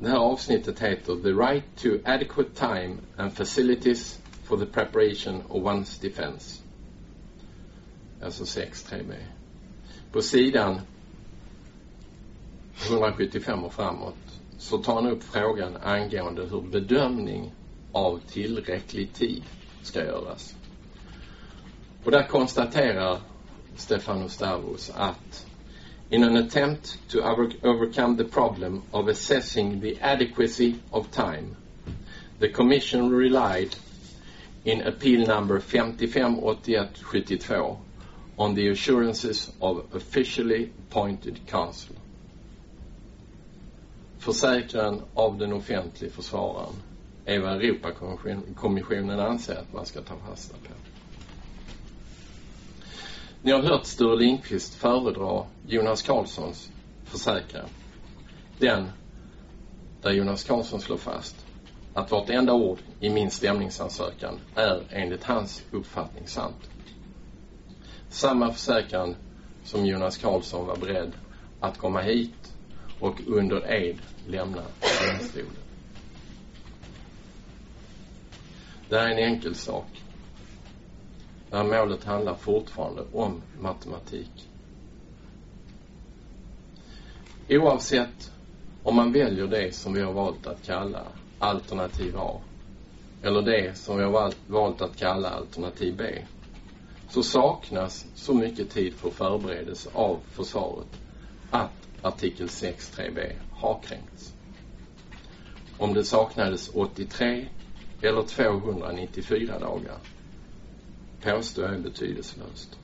det 0.00 0.08
här 0.08 0.18
avsnittet 0.18 0.78
heter 0.78 1.22
The 1.22 1.32
Right 1.32 1.64
to 1.76 1.88
Adequate 2.04 2.50
Time 2.54 2.96
and 3.16 3.32
Facilities 3.32 4.18
for 4.44 4.56
the 4.56 4.66
preparation 4.66 5.42
of 5.48 5.62
one's 5.62 6.02
defense. 6.02 6.62
Alltså 8.22 8.44
6.3b. 8.44 9.14
På 10.12 10.22
sidan 10.22 10.80
175 12.86 13.64
och 13.64 13.74
framåt 13.74 14.14
så 14.58 14.78
tar 14.78 14.94
han 14.94 15.06
upp 15.06 15.22
frågan 15.22 15.76
angående 15.76 16.42
hur 16.42 16.60
bedömning 16.60 17.52
av 17.92 18.20
tillräcklig 18.28 19.12
tid 19.12 19.42
ska 19.82 20.04
göras. 20.04 20.54
Och 22.04 22.10
där 22.10 22.26
konstaterar 22.26 23.18
Stefano 23.76 24.28
Stavros 24.28 24.90
att 24.94 25.46
in 26.10 26.24
an 26.24 26.36
attempt 26.36 26.98
to 27.08 27.20
overcome 27.62 28.16
the 28.16 28.24
problem 28.24 28.82
of 28.90 29.08
assessing 29.08 29.80
the 29.80 29.98
adequacy 30.00 30.74
of 30.90 31.10
time, 31.10 31.56
the 32.38 32.48
Commission 32.48 33.10
relied 33.18 33.74
in 34.64 34.80
appeal 34.82 35.26
number 35.26 35.60
558172 35.60 37.78
on 38.38 38.54
the 38.54 38.68
assurances 38.68 39.50
of 39.60 39.94
officially 39.94 40.72
appointed 40.88 41.40
counsel. 41.46 41.96
Försäkran 44.28 45.02
av 45.14 45.38
den 45.38 45.52
offentliga 45.52 46.10
försvararen 46.10 46.74
är 47.24 47.40
vad 47.40 47.52
Europakommissionen 47.52 49.20
anser 49.20 49.54
att 49.56 49.72
man 49.72 49.86
ska 49.86 50.00
ta 50.02 50.14
fasta 50.16 50.54
på. 50.54 50.74
Ni 53.42 53.52
har 53.52 53.62
hört 53.62 53.86
Sture 53.86 54.16
Lindqvist 54.16 54.74
föredra 54.74 55.44
Jonas 55.66 56.02
Karlssons 56.02 56.70
försäkran. 57.04 57.68
Den 58.58 58.90
där 60.02 60.10
Jonas 60.10 60.44
Karlsson 60.44 60.80
slår 60.80 60.96
fast 60.96 61.46
att 61.94 62.10
vartenda 62.10 62.52
ord 62.52 62.78
i 63.00 63.10
min 63.10 63.30
stämningsansökan 63.30 64.40
är 64.54 64.82
enligt 64.90 65.24
hans 65.24 65.62
uppfattning 65.70 66.26
sant. 66.26 66.70
Samma 68.08 68.52
försäkran 68.52 69.16
som 69.64 69.86
Jonas 69.86 70.16
Karlsson 70.16 70.66
var 70.66 70.76
beredd 70.76 71.12
att 71.60 71.78
komma 71.78 72.00
hit 72.00 72.37
och 73.00 73.20
under 73.26 73.72
ed 73.72 73.98
lämna 74.26 74.62
domstolen. 74.80 75.52
Det 78.88 78.98
här 78.98 79.06
är 79.06 79.10
en 79.12 79.32
enkel 79.32 79.54
sak. 79.54 80.02
Det 81.50 81.56
här 81.56 81.64
målet 81.64 82.04
handlar 82.04 82.34
fortfarande 82.34 83.02
om 83.12 83.42
matematik. 83.60 84.48
Oavsett 87.48 88.32
om 88.82 88.96
man 88.96 89.12
väljer 89.12 89.46
det 89.46 89.74
som 89.74 89.94
vi 89.94 90.02
har 90.02 90.12
valt 90.12 90.46
att 90.46 90.62
kalla 90.62 91.02
alternativ 91.38 92.16
A 92.16 92.40
eller 93.22 93.42
det 93.42 93.78
som 93.78 93.96
vi 93.96 94.04
har 94.04 94.32
valt 94.46 94.80
att 94.80 94.96
kalla 94.96 95.30
alternativ 95.30 95.96
B 95.96 96.24
så 97.10 97.22
saknas 97.22 98.06
så 98.14 98.34
mycket 98.34 98.70
tid 98.70 98.94
för 98.94 99.10
förberedelse 99.10 99.90
av 99.92 100.18
försvaret 100.30 100.86
att 101.50 101.87
artikel 102.02 102.46
6.3b 102.46 103.32
har 103.50 103.80
kränkts. 103.82 104.34
Om 105.78 105.94
det 105.94 106.04
saknades 106.04 106.70
83 106.74 107.48
eller 108.02 108.22
294 108.22 109.58
dagar 109.58 109.98
påstår 111.22 111.64
jag 111.64 111.74
är 111.74 111.78
betydelselöst. 111.78 112.78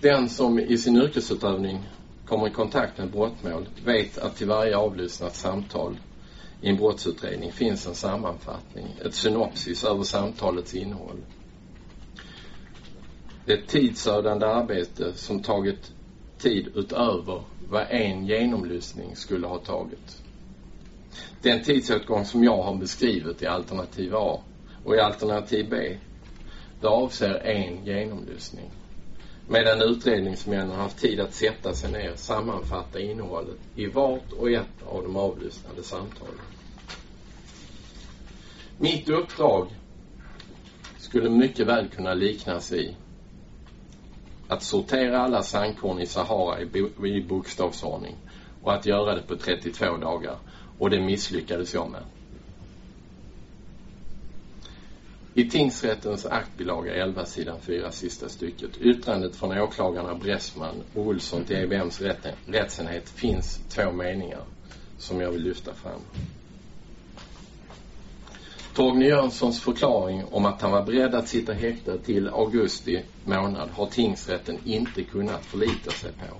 Den 0.00 0.28
som 0.28 0.58
i 0.58 0.78
sin 0.78 0.96
yrkesutövning 0.96 1.88
kommer 2.26 2.48
i 2.48 2.50
kontakt 2.50 2.98
med 2.98 3.10
brottmål 3.10 3.68
vet 3.84 4.18
att 4.18 4.36
till 4.36 4.46
varje 4.46 4.76
avlyssnat 4.76 5.34
samtal 5.36 5.96
i 6.60 6.68
en 6.68 6.76
brottsutredning 6.76 7.52
finns 7.52 7.86
en 7.86 7.94
sammanfattning, 7.94 8.86
ett 9.04 9.14
synopsis 9.14 9.84
över 9.84 10.02
samtalets 10.02 10.74
innehåll. 10.74 11.20
Det 13.44 13.52
är 13.52 13.58
ett 13.58 13.68
tidsödande 13.68 14.46
arbete 14.46 15.12
som 15.14 15.42
tagit 15.42 15.92
tid 16.40 16.68
utöver 16.74 17.42
vad 17.68 17.86
en 17.90 18.26
genomlyssning 18.26 19.16
skulle 19.16 19.46
ha 19.46 19.58
tagit. 19.58 20.22
Den 21.42 21.62
tidsåtgång 21.64 22.24
som 22.24 22.44
jag 22.44 22.62
har 22.62 22.74
beskrivit 22.74 23.42
i 23.42 23.46
alternativ 23.46 24.16
A 24.16 24.40
och 24.84 24.94
i 24.94 25.00
alternativ 25.00 25.66
B, 25.70 25.96
det 26.80 26.86
avser 26.88 27.34
en 27.34 27.84
genomlyssning. 27.84 28.70
Medan 29.46 29.82
utredningsmännen 29.82 30.70
har 30.70 30.76
haft 30.76 30.98
tid 30.98 31.20
att 31.20 31.34
sätta 31.34 31.74
sig 31.74 31.92
ner 31.92 32.12
och 32.12 32.18
sammanfatta 32.18 33.00
innehållet 33.00 33.58
i 33.74 33.86
vart 33.86 34.32
och 34.32 34.50
ett 34.50 34.82
av 34.86 35.02
de 35.02 35.16
avlyssnade 35.16 35.82
samtalen. 35.82 36.40
Mitt 38.76 39.08
uppdrag 39.08 39.66
skulle 40.98 41.30
mycket 41.30 41.66
väl 41.66 41.88
kunna 41.88 42.14
liknas 42.14 42.72
i 42.72 42.96
att 44.50 44.62
sortera 44.62 45.18
alla 45.18 45.42
sandkorn 45.42 46.00
i 46.00 46.06
Sahara 46.06 46.60
i, 46.60 46.66
bo 46.66 47.06
i 47.06 47.22
bokstavsordning 47.22 48.16
och 48.62 48.74
att 48.74 48.86
göra 48.86 49.14
det 49.14 49.22
på 49.22 49.36
32 49.36 49.96
dagar. 49.96 50.36
Och 50.78 50.90
det 50.90 51.00
misslyckades 51.00 51.74
jag 51.74 51.90
med. 51.90 52.02
I 55.34 55.50
tingsrättens 55.50 56.26
aktbilaga 56.26 56.94
11 56.94 57.26
sidan 57.26 57.60
4 57.60 57.90
sista 57.90 58.28
stycket 58.28 58.70
yttrandet 58.80 59.36
från 59.36 59.58
åklagarna 59.58 60.14
Bressman 60.14 60.82
och 60.94 61.06
Olsson 61.06 61.44
till 61.44 61.56
EBMs 61.56 62.00
rättsenhet 62.46 63.08
finns 63.08 63.60
två 63.68 63.92
meningar 63.92 64.42
som 64.98 65.20
jag 65.20 65.30
vill 65.30 65.42
lyfta 65.42 65.74
fram. 65.74 66.00
Torgny 68.74 69.06
Jönssons 69.06 69.60
förklaring 69.60 70.24
om 70.30 70.46
att 70.46 70.62
han 70.62 70.70
var 70.70 70.82
beredd 70.82 71.14
att 71.14 71.28
sitta 71.28 71.52
häktad 71.52 71.98
till 71.98 72.28
augusti 72.28 73.02
månad 73.24 73.70
har 73.70 73.86
tingsrätten 73.86 74.58
inte 74.64 75.02
kunnat 75.02 75.46
förlita 75.46 75.90
sig 75.90 76.12
på. 76.12 76.36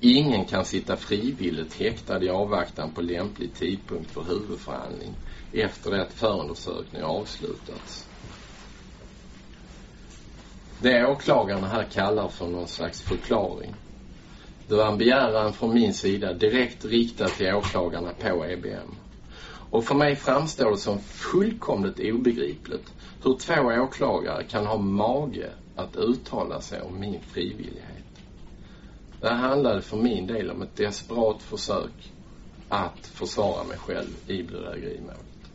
Ingen 0.00 0.44
kan 0.44 0.64
sitta 0.64 0.96
frivilligt 0.96 1.74
häktad 1.74 2.24
i 2.24 2.28
avvaktan 2.28 2.92
på 2.92 3.00
lämplig 3.00 3.54
tidpunkt 3.54 4.10
för 4.10 4.22
huvudförhandling 4.22 5.14
efter 5.52 5.90
det 5.90 6.02
att 6.02 6.12
förundersökningen 6.12 7.06
avslutats. 7.06 8.08
Det 10.82 11.06
åklagarna 11.06 11.66
här 11.68 11.84
kallar 11.84 12.28
för 12.28 12.46
någon 12.46 12.68
slags 12.68 13.02
förklaring. 13.02 13.74
Det 14.68 14.74
var 14.74 14.92
en 14.92 14.98
begäran 14.98 15.52
från 15.52 15.74
min 15.74 15.94
sida 15.94 16.32
direkt 16.32 16.84
riktad 16.84 17.28
till 17.28 17.54
åklagarna 17.54 18.12
på 18.12 18.44
EBM. 18.44 18.96
Och 19.72 19.84
för 19.84 19.94
mig 19.94 20.16
framstår 20.16 20.70
det 20.70 20.76
som 20.76 20.98
fullkomligt 20.98 22.00
obegripligt 22.00 22.94
hur 23.22 23.34
två 23.34 23.82
åklagare 23.82 24.44
kan 24.44 24.66
ha 24.66 24.78
mage 24.78 25.50
att 25.76 25.96
uttala 25.96 26.60
sig 26.60 26.82
om 26.82 27.00
min 27.00 27.20
frivillighet. 27.20 28.04
Det 29.20 29.34
handlade 29.34 29.82
för 29.82 29.96
min 29.96 30.26
del 30.26 30.50
om 30.50 30.62
ett 30.62 30.76
desperat 30.76 31.42
försök 31.42 32.12
att 32.68 33.06
försvara 33.06 33.64
mig 33.64 33.78
själv 33.78 34.10
i 34.26 34.42
bedrägerimålet. 34.42 35.50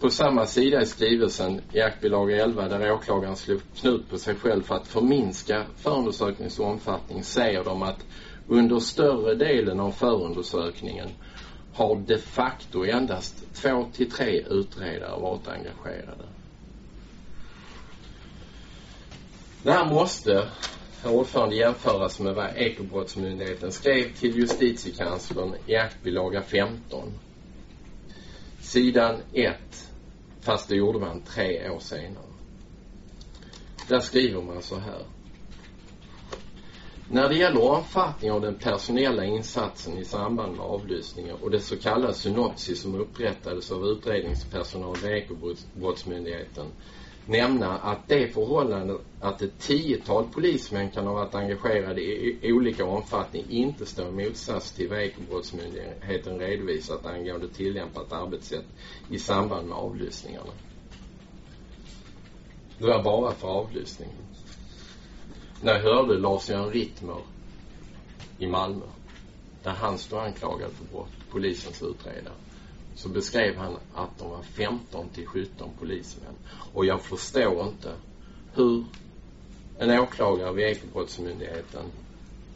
På 0.00 0.10
samma 0.10 0.46
sida 0.46 0.82
i 0.82 0.86
skrivelsen 0.86 1.60
i 1.72 1.80
aktbilaga 1.80 2.44
11 2.44 2.68
där 2.68 2.92
åklagaren 2.92 3.36
slog 3.36 3.60
knut 3.74 4.10
på 4.10 4.18
sig 4.18 4.34
själv 4.34 4.62
för 4.62 4.74
att 4.74 4.88
förminska 4.88 5.64
förundersökningens 5.76 6.58
omfattning 6.58 7.24
säger 7.24 7.64
de 7.64 7.82
att 7.82 8.06
under 8.48 8.78
större 8.78 9.34
delen 9.34 9.80
av 9.80 9.90
förundersökningen 9.90 11.08
har 11.74 11.96
de 11.96 12.18
facto 12.18 12.84
endast 12.84 13.54
två 13.54 13.86
till 13.92 14.10
tre 14.10 14.40
utredare 14.40 15.20
varit 15.20 15.48
engagerade. 15.48 16.24
Det 19.62 19.72
här 19.72 19.90
måste, 19.90 20.48
herr 21.02 21.10
ordförande, 21.10 21.56
jämföras 21.56 22.20
med 22.20 22.34
vad 22.34 22.56
Ekobrottsmyndigheten 22.56 23.72
skrev 23.72 24.14
till 24.14 24.36
justitiekanslern 24.36 25.54
i 25.66 25.76
aktbilaga 25.76 26.42
15. 26.42 27.12
Sidan 28.60 29.16
1, 29.32 29.56
fast 30.40 30.68
det 30.68 30.76
gjorde 30.76 30.98
man 30.98 31.20
tre 31.20 31.70
år 31.70 31.80
senare. 31.80 32.24
Där 33.88 34.00
skriver 34.00 34.42
man 34.42 34.62
så 34.62 34.78
här. 34.78 35.02
När 37.08 37.28
det 37.28 37.36
gäller 37.36 37.62
omfattningen 37.62 38.36
av 38.36 38.42
den 38.42 38.54
personella 38.54 39.24
insatsen 39.24 39.98
i 39.98 40.04
samband 40.04 40.56
med 40.56 40.66
avlyssningen 40.66 41.36
och 41.36 41.50
det 41.50 41.60
så 41.60 41.76
kallade 41.76 42.14
synopsis 42.14 42.82
som 42.82 42.94
upprättades 42.94 43.72
av 43.72 43.86
utredningspersonal 43.86 44.96
vid 45.02 45.12
Ekobrottsmyndigheten 45.12 46.66
nämna 47.26 47.78
att 47.78 48.08
det 48.08 48.34
förhållandet 48.34 49.00
att 49.20 49.42
ett 49.42 49.58
tiotal 49.58 50.24
polismän 50.24 50.90
kan 50.90 51.06
ha 51.06 51.14
varit 51.14 51.34
engagerade 51.34 52.00
i 52.00 52.52
olika 52.52 52.84
omfattning 52.84 53.44
inte 53.48 53.86
står 53.86 54.08
i 54.08 54.10
motsats 54.10 54.72
till 54.72 54.88
vad 54.88 54.98
Ekobrottsmyndigheten 54.98 56.38
redovisat 56.38 57.06
angående 57.06 57.48
tillämpat 57.48 58.12
arbetssätt 58.12 58.64
i 59.10 59.18
samband 59.18 59.68
med 59.68 59.78
avlyssningarna. 59.78 60.52
Det 62.78 62.86
var 62.86 63.02
bara 63.02 63.32
för 63.32 63.48
avlyssningen 63.48 64.23
när 65.64 65.74
jag 65.74 65.82
hörde 65.82 66.18
Lars-Göran 66.18 66.70
Rittmer 66.70 67.20
i 68.38 68.46
Malmö, 68.46 68.86
där 69.62 69.70
han 69.70 69.98
stod 69.98 70.18
anklagad 70.18 70.70
för 70.70 70.84
brott, 70.84 71.12
polisens 71.30 71.82
utredare, 71.82 72.34
så 72.94 73.08
beskrev 73.08 73.56
han 73.56 73.76
att 73.94 74.18
de 74.18 74.30
var 74.30 74.42
15 74.42 75.08
till 75.08 75.26
17 75.26 75.70
polismän. 75.78 76.34
Och 76.72 76.86
jag 76.86 77.02
förstår 77.02 77.66
inte 77.66 77.92
hur 78.54 78.84
en 79.78 79.90
åklagare 79.90 80.52
vid 80.52 80.64
Ekobrottsmyndigheten 80.64 81.84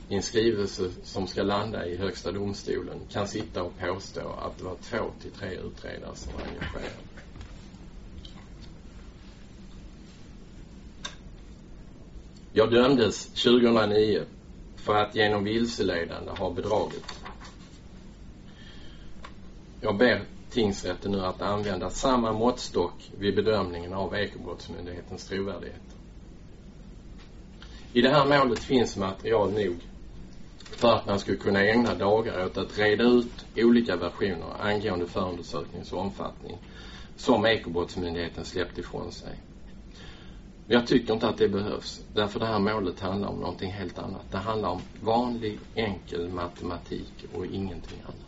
i 0.08 0.16
en 0.16 0.22
skrivelse 0.22 0.90
som 1.04 1.26
ska 1.26 1.42
landa 1.42 1.86
i 1.86 1.96
Högsta 1.96 2.32
domstolen 2.32 3.00
kan 3.10 3.28
sitta 3.28 3.62
och 3.62 3.78
påstå 3.78 4.28
att 4.28 4.58
det 4.58 4.64
var 4.64 4.76
två 4.82 5.10
till 5.22 5.30
tre 5.30 5.50
utredare 5.50 6.16
som 6.16 6.32
var 6.32 6.42
engagerade. 6.42 7.07
Jag 12.58 12.70
dömdes 12.70 13.26
2009 13.28 14.22
för 14.76 14.94
att 14.94 15.14
genom 15.14 15.44
vilseledande 15.44 16.30
ha 16.30 16.50
bedragit. 16.50 17.04
Jag 19.80 19.96
ber 19.96 20.22
tingsrätten 20.50 21.12
nu 21.12 21.20
att 21.20 21.42
använda 21.42 21.90
samma 21.90 22.32
måttstock 22.32 23.10
vid 23.18 23.36
bedömningen 23.36 23.94
av 23.94 24.14
Ekobrottsmyndighetens 24.14 25.26
trovärdighet. 25.26 25.96
I 27.92 28.02
det 28.02 28.10
här 28.10 28.26
målet 28.26 28.58
finns 28.58 28.96
material 28.96 29.52
nog 29.52 29.76
för 30.60 30.92
att 30.92 31.06
man 31.06 31.18
skulle 31.18 31.36
kunna 31.36 31.60
ägna 31.64 31.94
dagar 31.94 32.46
åt 32.46 32.56
att 32.56 32.78
reda 32.78 33.04
ut 33.04 33.46
olika 33.56 33.96
versioner 33.96 34.60
angående 34.60 35.06
förundersökningens 35.06 35.92
omfattning 35.92 36.58
som 37.16 37.46
Ekobrottsmyndigheten 37.46 38.44
släppt 38.44 38.78
ifrån 38.78 39.12
sig. 39.12 39.38
Men 40.68 40.74
jag 40.74 40.86
tycker 40.86 41.14
inte 41.14 41.28
att 41.28 41.38
det 41.38 41.48
behövs. 41.48 42.04
Därför 42.14 42.40
det 42.40 42.46
här 42.46 42.58
målet 42.58 43.00
handlar 43.00 43.28
om 43.28 43.40
någonting 43.40 43.72
helt 43.72 43.98
annat. 43.98 44.30
Det 44.30 44.38
handlar 44.38 44.68
om 44.68 44.80
vanlig 45.00 45.58
enkel 45.74 46.28
matematik 46.28 47.12
och 47.34 47.46
ingenting 47.46 47.98
annat. 48.02 48.26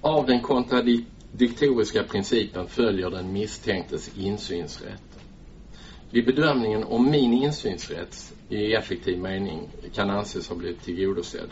Av 0.00 0.26
den 0.26 0.42
kontradiktoriska 0.42 2.02
principen 2.02 2.66
följer 2.66 3.10
den 3.10 3.32
misstänktes 3.32 4.18
insynsrätt. 4.18 5.18
Vid 6.10 6.26
bedömningen 6.26 6.84
om 6.84 7.10
min 7.10 7.32
insynsrätt 7.32 8.32
i 8.48 8.74
effektiv 8.74 9.18
mening 9.18 9.68
kan 9.94 10.10
anses 10.10 10.48
ha 10.48 10.56
blivit 10.56 10.82
tillgodosedd 10.82 11.50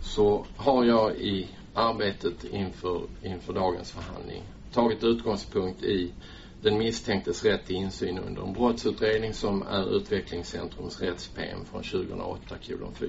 så 0.00 0.46
har 0.56 0.84
jag 0.84 1.16
i 1.16 1.48
arbetet 1.74 2.44
inför, 2.44 3.02
inför 3.22 3.52
dagens 3.52 3.90
förhandling 3.90 4.42
tagit 4.72 5.04
utgångspunkt 5.04 5.82
i 5.82 6.12
den 6.60 6.78
misstänktes 6.78 7.44
rätt 7.44 7.66
till 7.66 7.76
insyn 7.76 8.18
under 8.18 8.42
en 8.42 8.52
brottsutredning 8.52 9.34
som 9.34 9.62
är 9.62 9.96
Utvecklingscentrums 9.96 11.00
rätts-PM 11.00 11.64
från 11.64 11.82
2008 11.82 12.56
4. 12.94 13.08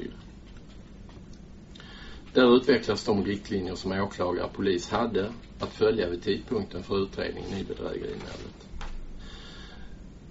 Där 2.34 2.56
utvecklas 2.56 3.06
de 3.06 3.26
riktlinjer 3.26 3.76
som 3.76 3.92
åklagare 3.92 4.46
och 4.46 4.54
polis 4.54 4.90
hade 4.90 5.34
att 5.60 5.74
följa 5.74 6.10
vid 6.10 6.24
tidpunkten 6.24 6.84
för 6.84 7.04
utredningen 7.04 7.54
i 7.54 7.64
bedrägerimålet. 7.64 8.68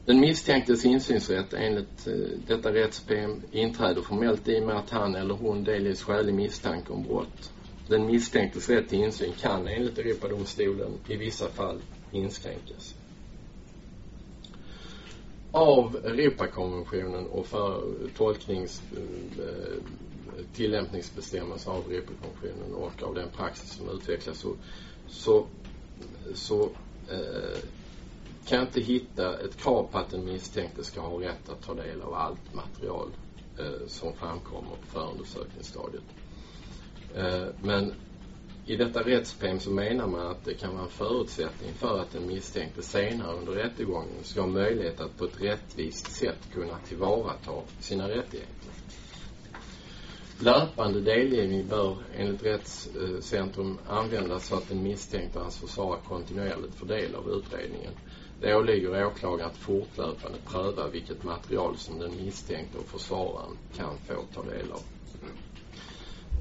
Den 0.04 0.20
misstänktes 0.20 0.84
insynsrätt 0.84 1.54
enligt 1.54 2.06
eh, 2.06 2.14
detta 2.46 2.72
rätts-PM 2.72 3.42
inträder 3.50 4.02
formellt 4.02 4.48
i 4.48 4.60
och 4.60 4.66
med 4.66 4.76
att 4.76 4.90
han 4.90 5.14
eller 5.14 5.34
hon 5.34 5.64
delges 5.64 6.02
skälig 6.02 6.34
misstanke 6.34 6.92
om 6.92 7.02
brott. 7.02 7.52
Den 7.92 8.06
misstänktes 8.06 8.68
rätt 8.68 8.88
till 8.88 8.98
insyn 8.98 9.32
kan 9.40 9.68
enligt 9.68 9.98
Europadomstolen 9.98 10.98
i 11.08 11.16
vissa 11.16 11.48
fall 11.48 11.80
inskränkas. 12.12 12.94
Av 15.50 15.96
Europakonventionen 15.96 17.26
och 17.26 17.46
för 17.46 17.82
tolknings 18.16 18.82
eh, 19.38 19.82
tillämpningsbestämmelser 20.54 21.70
av 21.70 21.92
Europakonventionen 21.92 22.74
och 22.74 23.02
av 23.02 23.14
den 23.14 23.28
praxis 23.36 23.70
som 23.72 23.88
utvecklas 23.88 24.38
så, 24.38 24.54
så, 25.08 25.46
så 26.34 26.62
eh, 27.08 27.58
kan 28.44 28.58
jag 28.58 28.66
inte 28.68 28.80
hitta 28.80 29.38
ett 29.38 29.56
krav 29.56 29.88
på 29.92 29.98
att 29.98 30.10
den 30.10 30.24
misstänkte 30.24 30.84
ska 30.84 31.00
ha 31.00 31.20
rätt 31.20 31.48
att 31.48 31.62
ta 31.62 31.74
del 31.74 32.02
av 32.02 32.14
allt 32.14 32.54
material 32.54 33.08
eh, 33.58 33.86
som 33.88 34.12
framkommer 34.12 34.70
på 34.70 34.86
förundersökningsstadiet. 34.86 36.04
Eh, 37.16 37.46
men 37.62 37.94
i 38.66 38.76
detta 38.76 39.02
rättspem 39.02 39.60
så 39.60 39.70
menar 39.70 40.06
man 40.06 40.26
att 40.26 40.44
det 40.44 40.54
kan 40.54 40.74
vara 40.74 40.84
en 40.84 40.90
förutsättning 40.90 41.72
för 41.74 41.98
att 41.98 42.12
den 42.12 42.26
misstänkte 42.26 42.82
senare 42.82 43.36
under 43.36 43.52
rättegången 43.52 44.24
ska 44.24 44.40
ha 44.40 44.48
möjlighet 44.48 45.00
att 45.00 45.18
på 45.18 45.24
ett 45.24 45.42
rättvist 45.42 46.12
sätt 46.12 46.48
kunna 46.52 46.78
tillvarata 46.78 47.52
sina 47.80 48.08
rättigheter. 48.08 48.72
Löpande 50.38 51.00
delgivning 51.00 51.66
bör 51.68 51.96
enligt 52.16 52.42
Rättscentrum 52.42 53.78
användas 53.88 54.46
så 54.46 54.56
att 54.56 54.68
den 54.68 54.82
misstänkte 54.82 55.38
och 55.38 55.44
hans 55.44 55.58
försvarare 55.58 56.00
kontinuerligt 56.08 56.74
får 56.74 56.86
del 56.86 57.14
av 57.14 57.30
utredningen. 57.30 57.92
Det 58.40 58.54
åligger 58.54 59.06
åklagaren 59.06 59.50
att 59.50 59.56
fortlöpande 59.56 60.38
pröva 60.46 60.88
vilket 60.88 61.22
material 61.22 61.76
som 61.76 61.98
den 61.98 62.16
misstänkte 62.16 62.78
och 62.78 62.88
försvararen 62.88 63.56
kan 63.76 63.98
få 63.98 64.14
ta 64.34 64.42
del 64.42 64.72
av. 64.72 64.82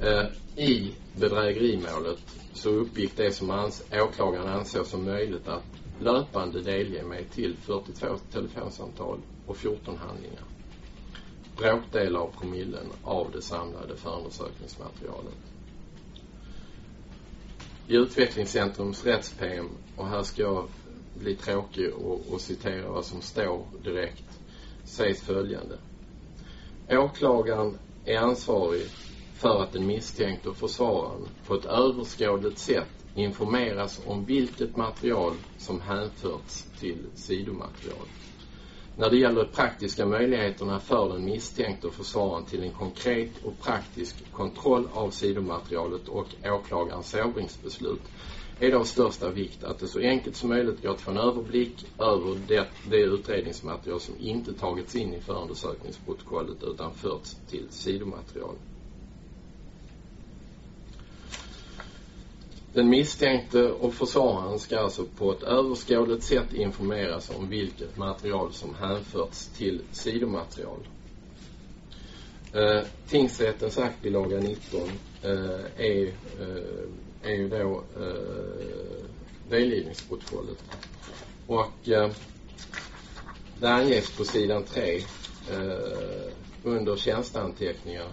Eh, 0.02 0.26
I 0.56 0.92
bedrägerimålet 1.16 2.20
så 2.54 2.70
uppgick 2.70 3.18
det 3.18 3.32
som 3.32 3.50
ans 3.50 3.84
åklagaren 3.92 4.48
ansåg 4.48 4.86
som 4.86 5.06
möjligt 5.06 5.48
att 5.48 5.64
löpande 6.00 6.62
delge 6.62 7.04
mig 7.04 7.26
till 7.26 7.58
42 7.58 8.18
telefonsamtal 8.32 9.20
och 9.46 9.58
14 9.58 9.98
handlingar. 9.98 10.44
Bråkdelar 11.58 12.20
av 12.20 12.34
promillen 12.40 12.86
av 13.04 13.32
det 13.32 13.42
samlade 13.42 13.98
förundersökningsmaterialet. 13.98 15.38
I 17.88 17.96
Utvecklingscentrums 17.96 19.06
rätts-PM, 19.06 19.70
och 19.96 20.08
här 20.08 20.24
ska 20.24 20.42
jag 20.42 20.68
bli 21.14 21.36
tråkig 21.36 21.94
och, 21.94 22.22
och 22.34 22.42
citera 22.42 22.92
vad 22.92 23.06
som 23.06 23.22
står 23.22 23.66
direkt, 23.84 24.40
sägs 24.84 25.22
följande. 25.22 25.78
Åklagaren 26.90 27.78
är 28.06 28.18
ansvarig 28.18 28.84
för 29.42 29.62
att 29.64 29.74
den 29.74 29.88
misstänkte 29.88 30.50
och 30.50 30.58
försvararen 30.58 31.28
på 31.48 31.56
ett 31.56 31.66
överskådligt 31.66 32.60
sätt 32.60 32.90
informeras 33.16 34.02
om 34.06 34.26
vilket 34.26 34.78
material 34.78 35.34
som 35.58 35.82
hänförts 35.82 36.66
till 36.80 37.06
sidomaterial. 37.16 38.06
När 38.96 39.10
det 39.10 39.18
gäller 39.18 39.44
de 39.44 39.50
praktiska 39.50 40.06
möjligheterna 40.06 40.80
för 40.80 41.10
den 41.10 41.26
misstänkte 41.26 41.88
och 41.88 41.94
försvararen 41.94 42.46
till 42.46 42.64
en 42.64 42.72
konkret 42.72 43.32
och 43.44 43.60
praktisk 43.60 44.32
kontroll 44.32 44.88
av 44.94 45.10
sidomaterialet 45.10 46.08
och 46.08 46.28
åklagarens 46.46 47.10
sovringsbeslut 47.10 48.02
är 48.60 48.72
det 48.72 48.78
av 48.78 48.84
största 48.84 49.30
vikt 49.30 49.64
att 49.64 49.80
det 49.80 49.88
så 49.88 50.00
enkelt 50.00 50.36
som 50.36 50.50
möjligt 50.50 50.82
går 50.82 50.90
att 50.92 51.02
få 51.02 51.12
en 51.12 51.18
överblick 51.18 51.86
över 52.00 52.38
det, 52.48 52.68
det 52.90 53.02
utredningsmaterial 53.02 54.00
som 54.00 54.16
inte 54.20 54.54
tagits 54.54 54.96
in 54.96 55.14
i 55.14 55.20
förundersökningsprotokollet 55.20 56.64
utan 56.64 56.94
förts 56.94 57.36
till 57.50 57.68
sidomaterial. 57.70 58.56
Den 62.74 62.90
misstänkte 62.90 63.72
och 63.72 63.94
försvararen 63.94 64.60
ska 64.60 64.80
alltså 64.80 65.06
på 65.18 65.32
ett 65.32 65.44
överskådligt 65.44 66.24
sätt 66.24 66.54
informeras 66.54 67.30
om 67.30 67.50
vilket 67.50 67.98
material 67.98 68.54
som 68.54 68.76
hänförts 68.76 69.48
till 69.58 69.82
sidomaterial. 69.92 70.80
Eh, 72.54 72.88
tingsrättens 73.08 73.78
aktbilaga 73.78 74.38
19 74.38 74.82
eh, 75.24 75.32
är, 75.78 76.08
eh, 76.40 77.30
är 77.32 77.36
ju 77.36 77.50
då 77.50 77.84
eh, 78.00 79.06
delgivningsprotokollet. 79.50 80.64
Och 81.48 81.90
eh, 81.90 82.12
det 83.60 83.70
anges 83.70 84.18
på 84.18 84.24
sidan 84.24 84.64
3 84.64 84.96
eh, 85.52 86.32
under 86.64 86.96
tjänsteanteckningar 86.96 88.08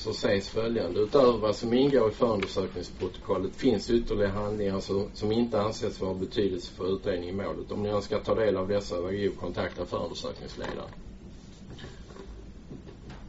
så 0.00 0.12
sägs 0.12 0.48
följande. 0.48 1.00
Utöver 1.00 1.38
vad 1.38 1.56
som 1.56 1.74
ingår 1.74 2.08
i 2.08 2.12
förundersökningsprotokollet 2.12 3.56
finns 3.56 3.90
ytterligare 3.90 4.32
handlingar 4.32 4.80
som, 4.80 5.08
som 5.14 5.32
inte 5.32 5.60
anses 5.60 6.00
vara 6.00 6.10
av 6.10 6.20
betydelse 6.20 6.72
för 6.72 6.94
utredning 6.94 7.28
i 7.28 7.32
målet. 7.32 7.72
Om 7.72 7.82
ni 7.82 7.88
önskar 7.88 8.20
ta 8.20 8.34
del 8.34 8.56
av 8.56 8.68
dessa, 8.68 9.00
var 9.00 9.12
god 9.12 9.38
kontakta 9.38 9.86
förundersökningsledaren. 9.86 10.90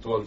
12 0.03 0.25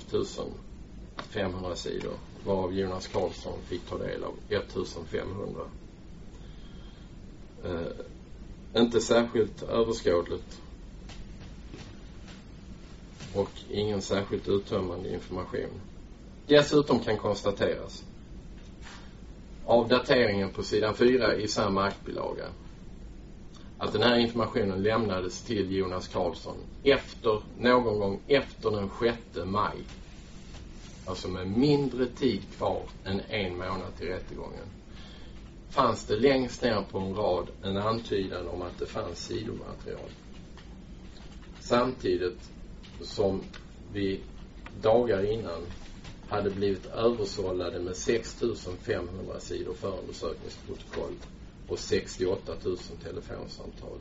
500 1.17 1.77
sidor 1.77 2.13
varav 2.47 2.75
Jonas 2.75 3.07
Karlsson 3.07 3.59
fick 3.69 3.87
ta 3.87 3.99
del 3.99 4.25
av 4.25 4.35
1500. 4.49 5.63
Eh, 7.65 8.83
inte 8.83 9.01
särskilt 9.01 9.63
överskådligt 9.63 10.61
och 13.35 13.51
ingen 13.71 14.03
särskilt 14.03 14.49
uttömmande 14.49 15.15
information. 15.15 15.81
Dessutom 16.47 17.01
kan 17.01 17.17
konstateras 17.17 18.05
av 19.67 19.89
dateringen 19.89 20.51
på 20.51 20.63
sidan 20.63 20.95
4 20.95 21.35
i 21.35 21.49
samma 21.49 21.85
aktbilaga 21.85 22.45
att 23.79 23.93
den 23.93 24.03
här 24.03 24.19
informationen 24.19 24.83
lämnades 24.83 25.43
till 25.43 25.77
Jonas 25.77 26.09
Karlsson 26.09 26.57
efter, 26.83 27.43
någon 27.59 27.99
gång 27.99 28.21
efter 28.27 28.71
den 28.71 28.91
6 29.01 29.19
maj. 29.45 29.77
Alltså 31.07 31.29
med 31.29 31.47
mindre 31.47 32.07
tid 32.07 32.43
kvar 32.57 32.83
än 33.05 33.21
en 33.29 33.53
månad 33.57 33.97
till 33.99 34.07
rättegången. 34.07 34.67
Fanns 35.71 36.07
det 36.07 36.17
längst 36.17 36.63
ner 36.63 36.83
på 36.91 36.99
en 36.99 37.15
rad 37.15 37.47
en 37.63 37.77
antydan 37.77 38.49
om 38.49 38.63
att 38.63 38.79
det 38.79 38.87
fanns 38.87 39.27
sidomaterial. 39.27 40.11
Samtidigt 41.61 42.51
som 43.01 43.41
vi 43.93 44.21
dagar 44.83 45.33
innan 45.33 45.63
hade 46.29 46.51
blivit 46.51 46.87
översållade 46.87 47.81
med 47.81 47.97
6 47.97 48.43
500 48.83 49.41
sidor 49.41 49.75
förundersökningsprotokoll 49.75 51.15
och 51.69 51.79
68 51.79 52.53
000 52.65 52.77
telefonsamtal. 53.03 53.99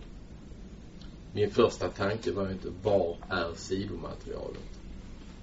Min 1.33 1.51
första 1.51 1.89
tanke 1.89 2.31
var 2.31 2.51
inte 2.51 2.69
var 2.83 3.17
är 3.29 3.53
sidomaterialet? 3.55 4.79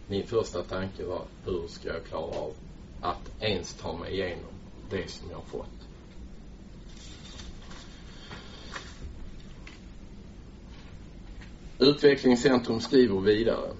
Min 0.08 0.26
första 0.26 0.62
tanke 0.62 1.04
var 1.04 1.22
hur 1.44 1.68
ska 1.68 1.88
jag 1.88 2.04
klara 2.04 2.22
av 2.24 2.52
att 3.00 3.30
ens 3.40 3.74
ta 3.74 3.96
mig 3.96 4.12
igenom 4.12 4.52
det 4.90 5.10
som 5.10 5.30
jag 5.30 5.36
har 5.36 5.44
fått. 5.44 5.66
Utvecklingscentrum 11.78 12.80
skriver 12.80 13.20
vidare. 13.20 13.70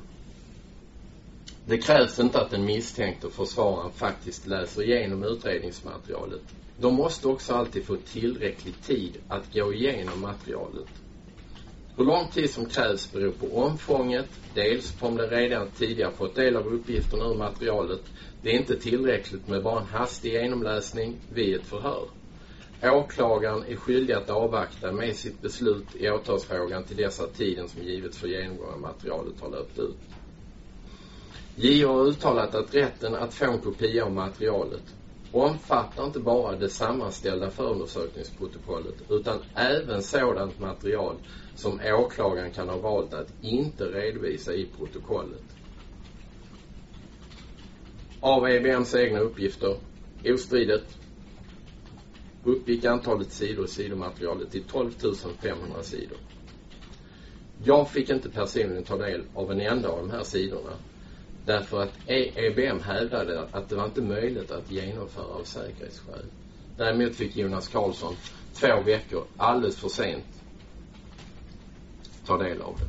Det 1.65 1.79
krävs 1.79 2.19
inte 2.19 2.41
att 2.41 2.51
den 2.51 2.65
misstänkte 2.65 3.27
och 3.27 3.33
försvararen 3.33 3.93
faktiskt 3.93 4.47
läser 4.47 4.83
igenom 4.83 5.25
utredningsmaterialet. 5.25 6.43
De 6.77 6.95
måste 6.95 7.29
också 7.29 7.55
alltid 7.55 7.85
få 7.85 7.97
tillräcklig 7.97 8.83
tid 8.83 9.17
att 9.29 9.53
gå 9.53 9.73
igenom 9.73 10.21
materialet. 10.21 10.89
Hur 11.97 12.05
lång 12.05 12.29
tid 12.29 12.51
som 12.51 12.67
krävs 12.67 13.13
beror 13.13 13.33
på 13.33 13.59
omfånget, 13.59 14.27
dels 14.55 14.93
på 14.93 15.07
om 15.07 15.17
den 15.17 15.31
redan 15.31 15.71
tidigare 15.71 16.13
fått 16.13 16.35
del 16.35 16.57
av 16.57 16.67
uppgifterna 16.75 17.25
ur 17.25 17.35
materialet. 17.35 18.01
Det 18.43 18.51
är 18.51 18.55
inte 18.55 18.77
tillräckligt 18.77 19.49
med 19.49 19.63
bara 19.63 19.81
en 19.81 19.87
hastig 19.87 20.33
genomläsning 20.33 21.17
vid 21.29 21.55
ett 21.55 21.67
förhör. 21.67 22.09
Åklagaren 22.83 23.65
är 23.69 23.77
skyldig 23.77 24.15
att 24.15 24.31
avvakta 24.31 24.93
med 24.93 25.17
sitt 25.17 25.41
beslut 25.41 25.95
i 25.95 26.11
åtalsfrågan 26.11 26.85
till 26.85 26.97
dess 26.97 27.21
att 27.21 27.35
tiden 27.37 27.69
som 27.69 27.83
givits 27.83 28.19
för 28.19 28.29
genomgång 28.29 28.73
av 28.73 28.81
materialet 28.81 29.41
har 29.41 29.51
löpt 29.51 29.79
ut. 29.79 29.99
JO 31.57 31.89
har 31.89 32.07
uttalat 32.07 32.55
att 32.55 32.75
rätten 32.75 33.15
att 33.15 33.35
få 33.35 33.45
en 33.51 33.59
kopia 33.61 34.05
av 34.05 34.13
materialet 34.13 34.95
omfattar 35.33 36.05
inte 36.07 36.21
bara 36.21 36.57
det 36.57 36.69
sammanställda 36.69 37.51
förundersökningsprotokollet 37.51 38.95
utan 39.11 39.39
även 39.55 40.03
sådant 40.03 40.61
material 40.61 41.17
som 41.55 41.81
åklagaren 41.85 42.51
kan 42.51 42.69
ha 42.69 42.77
valt 42.79 43.15
att 43.15 43.33
inte 43.41 43.85
redovisa 43.85 44.55
i 44.55 44.67
protokollet. 44.79 45.45
Av 48.21 48.49
EBMs 48.49 48.95
egna 48.95 49.19
uppgifter, 49.19 49.77
ostridigt, 50.25 50.99
uppgick 52.45 52.85
antalet 52.85 53.33
sidor 53.33 53.65
i 53.65 53.69
sidomaterialet 53.69 54.51
till 54.51 54.63
12 54.63 54.91
500 55.41 55.83
sidor. 55.83 56.19
Jag 57.65 57.91
fick 57.91 58.11
inte 58.11 58.29
personligen 58.31 58.85
ta 58.85 58.97
del 58.97 59.23
av 59.35 59.53
en 59.53 59.61
enda 59.61 59.89
av 59.89 59.99
de 59.99 60.11
här 60.11 60.25
sidorna 60.25 60.73
därför 61.51 61.83
att 61.83 61.93
EBM 62.07 62.81
hävdade 62.81 63.49
att 63.53 63.69
det 63.69 63.77
var 63.77 63.85
inte 63.85 64.03
möjligt 64.03 64.51
att 64.51 64.71
genomföra 64.71 65.25
av 65.25 65.45
säkerhetsskäl. 65.45 66.25
Däremot 66.77 67.17
fick 67.17 67.37
Jonas 67.37 67.69
Karlsson 67.69 68.15
två 68.55 68.81
veckor 68.81 69.25
alldeles 69.37 69.77
för 69.77 69.89
sent 69.89 70.25
ta 72.27 72.39
del 72.39 72.63
av 72.63 72.79
det. 72.79 72.87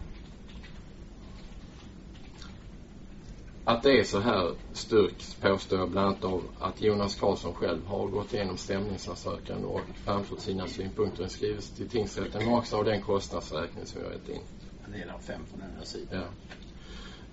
Att 3.65 3.84
det 3.84 4.00
är 4.00 4.04
så 4.04 4.19
här 4.19 4.52
styrks 4.74 5.34
påstår 5.34 5.80
jag 5.80 5.89
bland 5.89 6.08
annat 6.08 6.24
av 6.24 6.43
att 6.60 6.82
Jonas 6.82 7.15
Karlsson 7.15 7.54
själv 7.54 7.86
har 7.86 8.08
gått 8.08 8.34
igenom 8.34 8.58
stämningsansökan 8.58 9.65
och 9.65 9.82
framfört 10.06 10.39
sina 10.39 10.67
synpunkter 10.67 11.21
i 11.21 11.24
en 11.24 11.30
skrivelse 11.30 11.76
till 11.76 11.89
tingsrätten 11.89 12.45
men 12.45 12.54
också 12.54 12.78
av 12.78 12.86
den 12.86 13.02
kostnadsräkning 13.02 13.86
som 13.86 14.02
jag 14.02 14.12
gett 14.12 14.30
in. 14.30 14.41
En 14.86 14.91
del 14.91 15.10
av 15.10 15.19
1500 15.19 15.86
sidor. 15.86 16.28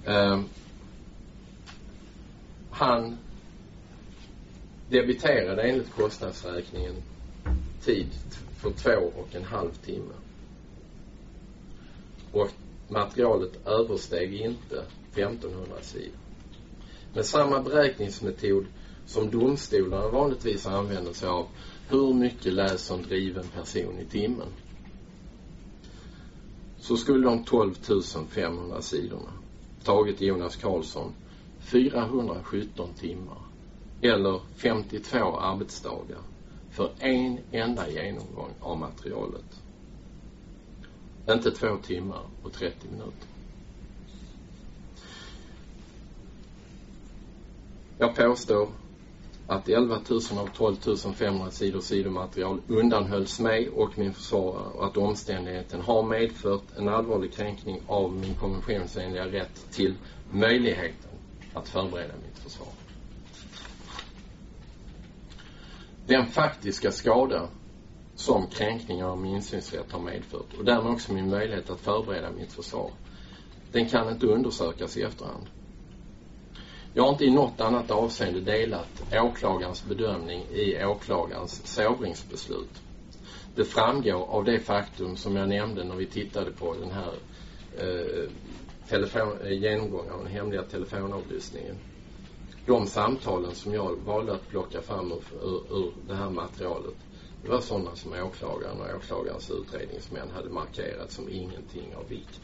Ja. 0.05 0.33
Um, 0.33 0.49
han 2.70 3.18
debiterade 4.88 5.62
enligt 5.62 5.94
kostnadsräkningen 5.94 6.94
tid 7.85 8.09
för 8.57 8.70
två 8.70 9.12
och 9.16 9.35
en 9.35 9.44
halv 9.44 9.70
timme. 9.70 10.14
Och 12.33 12.48
materialet 12.88 13.66
översteg 13.66 14.35
inte 14.35 14.85
1500 15.12 15.76
sidor. 15.83 16.18
Med 17.14 17.26
samma 17.26 17.62
beräkningsmetod 17.62 18.66
som 19.07 19.31
domstolarna 19.31 20.09
vanligtvis 20.09 20.66
använder 20.66 21.12
sig 21.12 21.28
av 21.28 21.46
hur 21.88 22.14
mycket 22.14 22.52
läser 22.52 22.94
en 22.94 23.02
driven 23.02 23.48
person 23.48 23.98
i 23.98 24.04
timmen 24.04 24.48
så 26.81 26.96
skulle 26.96 27.24
de 27.24 27.44
12 27.44 27.74
500 28.31 28.83
sidorna 28.83 29.33
tagit 29.85 30.20
Jonas 30.20 30.57
Karlsson 30.57 31.12
417 31.68 32.92
timmar 32.94 33.38
eller 34.00 34.40
52 34.54 35.37
arbetsdagar 35.37 36.18
för 36.70 36.92
en 36.98 37.38
enda 37.50 37.90
genomgång 37.90 38.50
av 38.61 38.78
materialet. 38.78 39.62
Inte 41.28 41.50
två 41.50 41.76
timmar 41.76 42.22
och 42.42 42.52
30 42.52 42.88
minuter. 42.88 43.28
Jag 47.98 48.16
påstår 48.16 48.68
att 49.46 49.68
11 49.68 50.00
000 50.11 50.20
av 50.38 50.46
12 50.46 50.76
500 51.14 51.50
sidor 51.50 51.81
sidomaterial 51.81 52.61
undanhölls 52.66 53.40
mig 53.40 53.68
och 53.68 53.98
min 53.98 54.12
försvarare 54.12 54.72
och 54.72 54.87
att 54.87 54.96
omständigheten 54.96 55.81
har 55.81 56.02
medfört 56.02 56.76
en 56.76 56.88
allvarlig 56.88 57.33
kränkning 57.33 57.81
av 57.87 58.12
min 58.12 58.35
konventionsenliga 58.35 59.26
rätt 59.26 59.70
till 59.70 59.94
möjligheten 60.31 61.17
att 61.59 61.68
förbereda 61.68 62.14
mitt 62.27 62.38
försvar. 62.38 62.68
Den 66.07 66.27
faktiska 66.27 66.92
skada 66.92 67.49
som 68.14 68.47
kränkningar 68.47 69.07
av 69.07 69.18
min 69.18 69.35
insynsrätt 69.35 69.92
har 69.92 70.01
medfört 70.01 70.55
och 70.59 70.64
därmed 70.64 70.92
också 70.92 71.12
min 71.12 71.31
möjlighet 71.31 71.71
att 71.71 71.81
förbereda 71.81 72.31
mitt 72.31 72.53
försvar, 72.53 72.90
den 73.73 73.88
kan 73.88 74.09
inte 74.09 74.27
undersökas 74.27 74.97
i 74.97 75.03
efterhand. 75.03 75.47
Jag 76.94 77.03
har 77.03 77.11
inte 77.11 77.25
i 77.25 77.31
något 77.31 77.61
annat 77.61 77.90
avseende 77.90 78.40
delat 78.40 79.03
åklagarens 79.12 79.85
bedömning 79.85 80.42
i 80.51 80.85
åklagarens 80.85 81.66
sovringsbeslut. 81.66 82.83
Det 83.55 83.64
framgår 83.64 84.27
av 84.31 84.44
det 84.44 84.59
faktum 84.61 85.16
som 85.16 85.37
jag 85.37 85.49
nämnde 85.49 85.85
när 85.85 85.94
vi 85.94 86.07
tittade 86.07 86.51
på 86.51 86.75
den 86.75 86.90
här 86.90 87.12
eh, 87.79 88.31
telefon, 88.88 89.38
eh, 89.44 89.53
genomgång 89.53 90.11
av 90.11 90.18
den 90.18 90.33
hemliga 90.33 90.62
telefonavlyssningen. 90.62 91.77
De 92.66 92.87
samtalen 92.87 93.55
som 93.55 93.74
jag 93.74 93.96
valde 93.96 94.33
att 94.33 94.48
plocka 94.48 94.83
fram 94.83 95.12
ur, 95.12 95.22
ur, 95.42 95.77
ur 95.79 95.92
det 96.09 96.14
här 96.14 96.31
materialet 96.31 96.94
det 97.42 97.48
var 97.48 97.61
sådana 97.61 97.96
som 97.96 98.12
åklagaren 98.12 98.81
och 98.81 98.96
åklagarens 98.96 99.51
utredningsmän 99.51 100.31
hade 100.31 100.48
markerat 100.48 101.11
som 101.12 101.29
ingenting 101.29 101.94
av 101.96 102.09
vikt. 102.09 102.40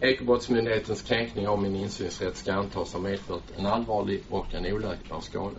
Ekobrottsmyndighetens 0.00 1.02
kränkning 1.02 1.48
av 1.48 1.62
min 1.62 1.76
insynsrätt 1.76 2.36
ska 2.36 2.52
antas 2.52 2.92
ha 2.92 3.00
medfört 3.00 3.42
en 3.56 3.66
allvarlig 3.66 4.22
och 4.30 4.54
en 4.54 4.66
oläkbar 4.66 5.20
skada. 5.20 5.58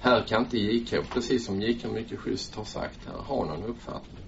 Här 0.00 0.22
kan 0.22 0.42
inte 0.42 0.58
JK, 0.58 1.10
precis 1.12 1.46
som 1.46 1.60
JK 1.60 1.84
mycket 1.84 2.20
schysst 2.20 2.54
har 2.54 2.64
sagt 2.64 2.98
här, 3.06 3.18
ha 3.18 3.44
någon 3.44 3.64
uppfattning. 3.64 4.21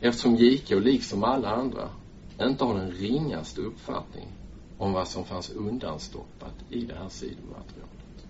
Eftersom 0.00 0.36
JK, 0.36 0.70
liksom 0.70 1.24
alla 1.24 1.48
andra, 1.50 1.88
inte 2.40 2.64
har 2.64 2.74
den 2.74 2.90
ringaste 2.90 3.60
uppfattning 3.60 4.28
om 4.78 4.92
vad 4.92 5.08
som 5.08 5.24
fanns 5.24 5.50
undanstoppat 5.50 6.54
i 6.68 6.84
det 6.84 6.94
här 6.94 7.08
sidomaterialet. 7.08 8.26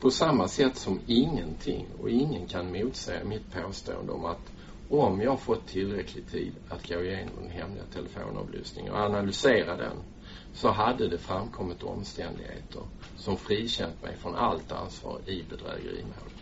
På 0.00 0.10
samma 0.10 0.48
sätt 0.48 0.76
som 0.76 1.00
ingenting 1.06 1.86
och 2.00 2.10
ingen 2.10 2.46
kan 2.46 2.72
motsäga 2.72 3.24
mitt 3.24 3.50
påstående 3.50 4.12
om 4.12 4.24
att 4.24 4.52
om 4.88 5.20
jag 5.20 5.40
fått 5.40 5.66
tillräcklig 5.66 6.26
tid 6.26 6.52
att 6.68 6.88
gå 6.88 7.02
igenom 7.02 7.34
den 7.40 7.50
hemliga 7.50 7.84
telefonavlyssningen 7.84 8.92
och 8.92 8.98
analysera 8.98 9.76
den 9.76 9.96
så 10.52 10.70
hade 10.70 11.08
det 11.08 11.18
framkommit 11.18 11.82
omständigheter 11.82 12.82
som 13.16 13.36
frikänt 13.36 14.02
mig 14.02 14.16
från 14.16 14.34
allt 14.34 14.72
ansvar 14.72 15.20
i 15.26 15.42
bedrägerimålet. 15.42 16.41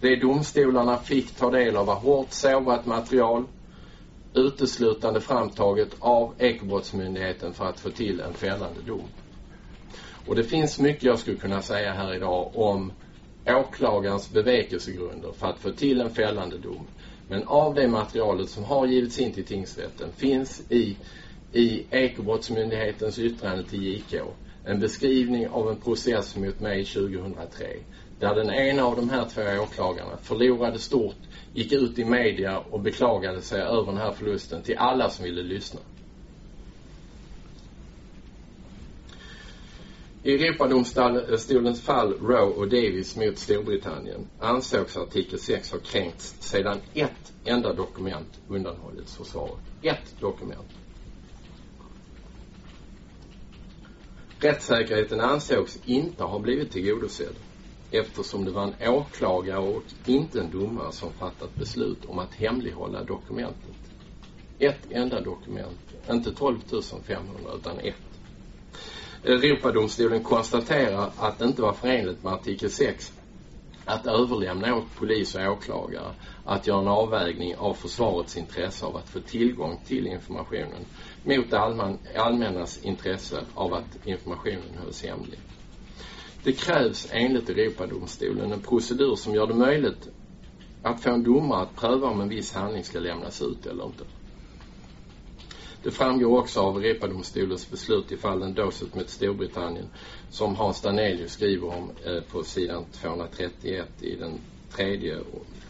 Det 0.00 0.16
domstolarna 0.16 0.98
fick 0.98 1.36
ta 1.36 1.50
del 1.50 1.76
av 1.76 1.86
var 1.86 1.94
hårt 1.94 2.32
sovrat 2.32 2.86
material 2.86 3.44
uteslutande 4.34 5.20
framtaget 5.20 5.96
av 5.98 6.34
Ekobrottsmyndigheten 6.38 7.52
för 7.52 7.64
att 7.64 7.80
få 7.80 7.90
till 7.90 8.20
en 8.20 8.34
fällande 8.34 8.80
dom. 8.86 9.04
Och 10.26 10.34
det 10.34 10.44
finns 10.44 10.78
mycket 10.78 11.02
jag 11.02 11.18
skulle 11.18 11.36
kunna 11.36 11.62
säga 11.62 11.92
här 11.92 12.14
idag 12.14 12.50
om 12.54 12.92
åklagarens 13.46 14.30
bevekelsegrunder 14.30 15.32
för 15.32 15.46
att 15.46 15.58
få 15.58 15.70
till 15.70 16.00
en 16.00 16.10
fällande 16.10 16.58
dom. 16.58 16.86
Men 17.28 17.46
av 17.46 17.74
det 17.74 17.88
materialet 17.88 18.50
som 18.50 18.64
har 18.64 18.86
givits 18.86 19.18
in 19.18 19.32
till 19.32 19.46
tingsrätten 19.46 20.12
finns 20.16 20.62
i, 20.68 20.96
i 21.52 21.86
Ekobrottsmyndighetens 21.90 23.18
yttrande 23.18 23.64
till 23.64 23.82
JK 23.82 24.14
en 24.64 24.80
beskrivning 24.80 25.48
av 25.48 25.70
en 25.70 25.76
process 25.76 26.36
mot 26.36 26.60
mig 26.60 26.84
2003 26.84 27.66
där 28.20 28.34
den 28.34 28.50
ena 28.50 28.84
av 28.84 28.96
de 28.96 29.10
här 29.10 29.24
två 29.24 29.62
åklagarna 29.62 30.16
förlorade 30.22 30.78
stort, 30.78 31.16
gick 31.54 31.72
ut 31.72 31.98
i 31.98 32.04
media 32.04 32.58
och 32.58 32.80
beklagade 32.80 33.42
sig 33.42 33.62
över 33.62 33.86
den 33.86 33.96
här 33.96 34.12
förlusten 34.12 34.62
till 34.62 34.76
alla 34.78 35.10
som 35.10 35.24
ville 35.24 35.42
lyssna. 35.42 35.80
I 40.22 40.34
Europadomstolens 40.34 41.80
fall 41.80 42.14
Roe 42.20 42.40
och 42.40 42.68
Davis 42.68 43.16
mot 43.16 43.38
Storbritannien 43.38 44.26
ansågs 44.38 44.96
artikel 44.96 45.38
6 45.38 45.72
ha 45.72 45.78
kränkts 45.78 46.36
sedan 46.40 46.78
ett 46.94 47.32
enda 47.44 47.72
dokument 47.72 48.40
undanhållits 48.48 49.16
försvaret. 49.16 49.60
Ett 49.82 50.14
dokument. 50.20 50.68
Rättssäkerheten 54.40 55.20
ansågs 55.20 55.78
inte 55.84 56.24
ha 56.24 56.38
blivit 56.38 56.72
tillgodosedd 56.72 57.34
eftersom 57.90 58.44
det 58.44 58.50
var 58.50 58.72
en 58.78 58.88
åklagare 58.94 59.58
och 59.58 59.82
inte 60.06 60.40
en 60.40 60.50
domare 60.50 60.92
som 60.92 61.12
fattat 61.12 61.54
beslut 61.54 62.04
om 62.04 62.18
att 62.18 62.34
hemlighålla 62.34 63.02
dokumentet. 63.02 63.76
Ett 64.58 64.90
enda 64.90 65.20
dokument, 65.20 65.80
inte 66.10 66.32
12 66.32 66.58
500 67.06 67.50
utan 67.56 67.78
ett. 67.78 67.94
Europadomstolen 69.24 70.22
konstaterar 70.24 71.10
att 71.16 71.38
det 71.38 71.44
inte 71.44 71.62
var 71.62 71.72
förenligt 71.72 72.22
med 72.22 72.32
artikel 72.32 72.70
6 72.70 73.12
att 73.84 74.06
överlämna 74.06 74.76
åt 74.76 74.94
polis 74.94 75.34
och 75.34 75.52
åklagare 75.52 76.12
att 76.44 76.66
göra 76.66 76.80
en 76.80 76.88
avvägning 76.88 77.56
av 77.56 77.74
försvarets 77.74 78.36
intresse 78.36 78.86
av 78.86 78.96
att 78.96 79.08
få 79.08 79.20
tillgång 79.20 79.80
till 79.86 80.06
informationen 80.06 80.84
mot 81.24 81.52
allmän, 81.52 81.98
allmännas 82.16 82.78
intresse 82.78 83.40
av 83.54 83.74
att 83.74 84.06
informationen 84.06 84.78
hölls 84.82 85.02
hemlig. 85.02 85.38
Det 86.42 86.52
krävs 86.52 87.08
enligt 87.10 87.48
Europadomstolen 87.48 88.52
en 88.52 88.60
procedur 88.60 89.16
som 89.16 89.34
gör 89.34 89.46
det 89.46 89.54
möjligt 89.54 90.08
att 90.82 91.02
få 91.02 91.10
en 91.10 91.22
domare 91.24 91.62
att 91.62 91.76
pröva 91.76 92.08
om 92.08 92.20
en 92.20 92.28
viss 92.28 92.52
handling 92.52 92.84
ska 92.84 92.98
lämnas 93.00 93.42
ut 93.42 93.66
eller 93.66 93.84
inte. 93.84 94.04
Det 95.82 95.90
framgår 95.90 96.38
också 96.38 96.60
av 96.60 96.84
Europadomstolens 96.84 97.70
beslut 97.70 98.12
i 98.12 98.16
fallen 98.16 98.54
Dosset 98.54 98.94
mot 98.94 99.10
Storbritannien 99.10 99.86
som 100.30 100.56
Hans 100.56 100.80
Danelius 100.80 101.32
skriver 101.32 101.68
om 101.68 101.90
eh, 102.04 102.20
på 102.20 102.42
sidan 102.44 102.84
231 102.92 103.88
i 104.00 104.16
den 104.16 104.40
tredje 104.70 105.18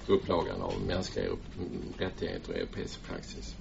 upplagan 0.06 0.62
av 0.62 0.74
mänskliga 0.86 1.26
rättigheter 1.98 2.52
och 2.52 2.58
europeisk 2.58 3.02
praxis. 3.06 3.54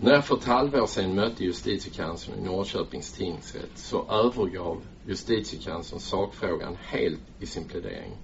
När 0.00 0.12
jag 0.12 0.24
för 0.24 0.36
ett 0.36 0.44
halvår 0.44 0.86
sedan 0.86 1.14
mötte 1.14 1.44
justitiekanslern 1.44 2.38
i 2.38 2.42
Norrköpings 2.42 3.12
tingsrätt 3.12 3.78
så 3.78 4.10
övergav 4.10 4.82
justitiekanslern 5.06 6.00
sakfrågan 6.00 6.76
helt 6.80 7.20
i 7.40 7.46
sin 7.46 7.64
plädering 7.64 8.16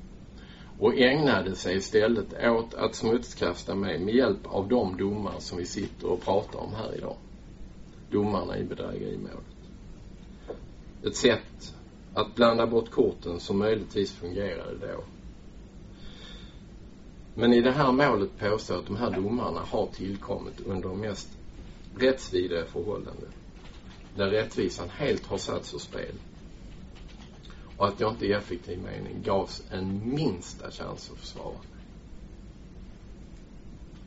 och 0.78 0.94
ägnade 0.94 1.56
sig 1.56 1.76
istället 1.76 2.34
åt 2.44 2.74
att 2.74 2.94
smutskasta 2.94 3.74
mig 3.74 3.98
med 3.98 4.14
hjälp 4.14 4.46
av 4.46 4.68
de 4.68 4.96
domar 4.96 5.34
som 5.38 5.58
vi 5.58 5.66
sitter 5.66 6.06
och 6.06 6.20
pratar 6.20 6.58
om 6.58 6.74
här 6.74 6.94
idag. 6.96 7.16
Domarna 8.10 8.58
i 8.58 8.64
bedrägerimålet. 8.64 9.38
Ett 11.02 11.16
sätt 11.16 11.74
att 12.14 12.34
blanda 12.34 12.66
bort 12.66 12.90
korten 12.90 13.40
som 13.40 13.58
möjligtvis 13.58 14.12
fungerade 14.12 14.76
då. 14.80 15.04
Men 17.34 17.52
i 17.52 17.60
det 17.60 17.72
här 17.72 17.92
målet 17.92 18.38
påstår 18.38 18.76
jag 18.76 18.80
att 18.80 18.86
de 18.86 18.96
här 18.96 19.10
domarna 19.10 19.60
har 19.60 19.86
tillkommit 19.86 20.60
under 20.60 20.88
de 20.88 21.00
mest 21.00 21.28
rättsvidriga 21.98 22.64
förhållanden. 22.64 23.28
Där 24.16 24.30
rättvisan 24.30 24.90
helt 24.90 25.26
har 25.26 25.38
satts 25.38 25.74
ur 25.74 25.78
spel 25.78 26.14
och 27.76 27.88
att 27.88 28.00
jag 28.00 28.12
inte 28.12 28.26
i 28.26 28.32
effektiv 28.32 28.78
mening 28.78 29.22
gavs 29.22 29.62
en 29.70 30.14
minsta 30.14 30.70
chans 30.70 31.10
att 31.12 31.18
försvara 31.18 31.52
mig. 31.52 31.82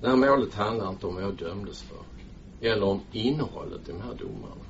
Det 0.01 0.07
här 0.07 0.15
målet 0.15 0.53
handlar 0.53 0.89
inte 0.89 1.07
om 1.07 1.15
vad 1.15 1.23
jag 1.23 1.35
dömdes 1.35 1.81
för 1.81 1.97
eller 2.61 2.83
om 2.83 3.01
innehållet 3.11 3.89
i 3.89 3.91
de 3.91 4.01
här 4.01 4.13
domarna. 4.13 4.65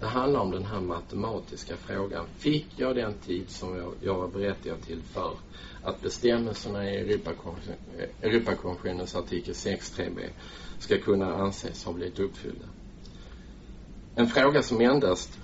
Det 0.00 0.06
handlar 0.06 0.40
om 0.40 0.50
den 0.50 0.64
här 0.64 0.80
matematiska 0.80 1.76
frågan. 1.76 2.26
Fick 2.36 2.66
jag 2.76 2.96
den 2.96 3.14
tid 3.14 3.50
som 3.50 3.76
jag, 3.76 3.94
jag 4.00 4.18
var 4.18 4.28
berättigad 4.28 4.82
till 4.82 5.02
för 5.02 5.32
att 5.82 6.02
bestämmelserna 6.02 6.90
i 6.90 6.96
Europakonventionens 8.22 9.14
artikel 9.14 9.54
6.3b 9.54 10.28
ska 10.80 10.98
kunna 10.98 11.34
anses 11.34 11.84
ha 11.84 11.92
blivit 11.92 12.18
uppfyllda? 12.18 12.66
En 14.14 14.26
fråga 14.26 14.62
som 14.62 14.80
endast 14.80 15.38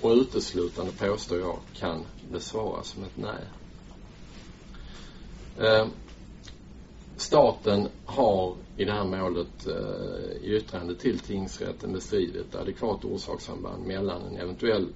och 0.00 0.10
uteslutande 0.10 0.92
påstår 0.92 1.38
jag 1.38 1.58
kan 1.74 2.04
besvaras 2.32 2.96
med 2.96 3.06
ett 3.06 3.16
nej. 3.16 3.44
Eh, 5.58 5.86
staten 7.16 7.88
har 8.04 8.54
i 8.76 8.84
det 8.84 8.92
här 8.92 9.04
målet 9.04 9.66
eh, 9.66 10.36
i 10.42 10.56
yttrande 10.56 10.94
till 10.94 11.18
tingsrätten 11.18 11.92
bestridit 11.92 12.54
adekvat 12.54 13.04
orsakssamband 13.04 13.86
mellan 13.86 14.22
en 14.22 14.36
eventuell 14.36 14.88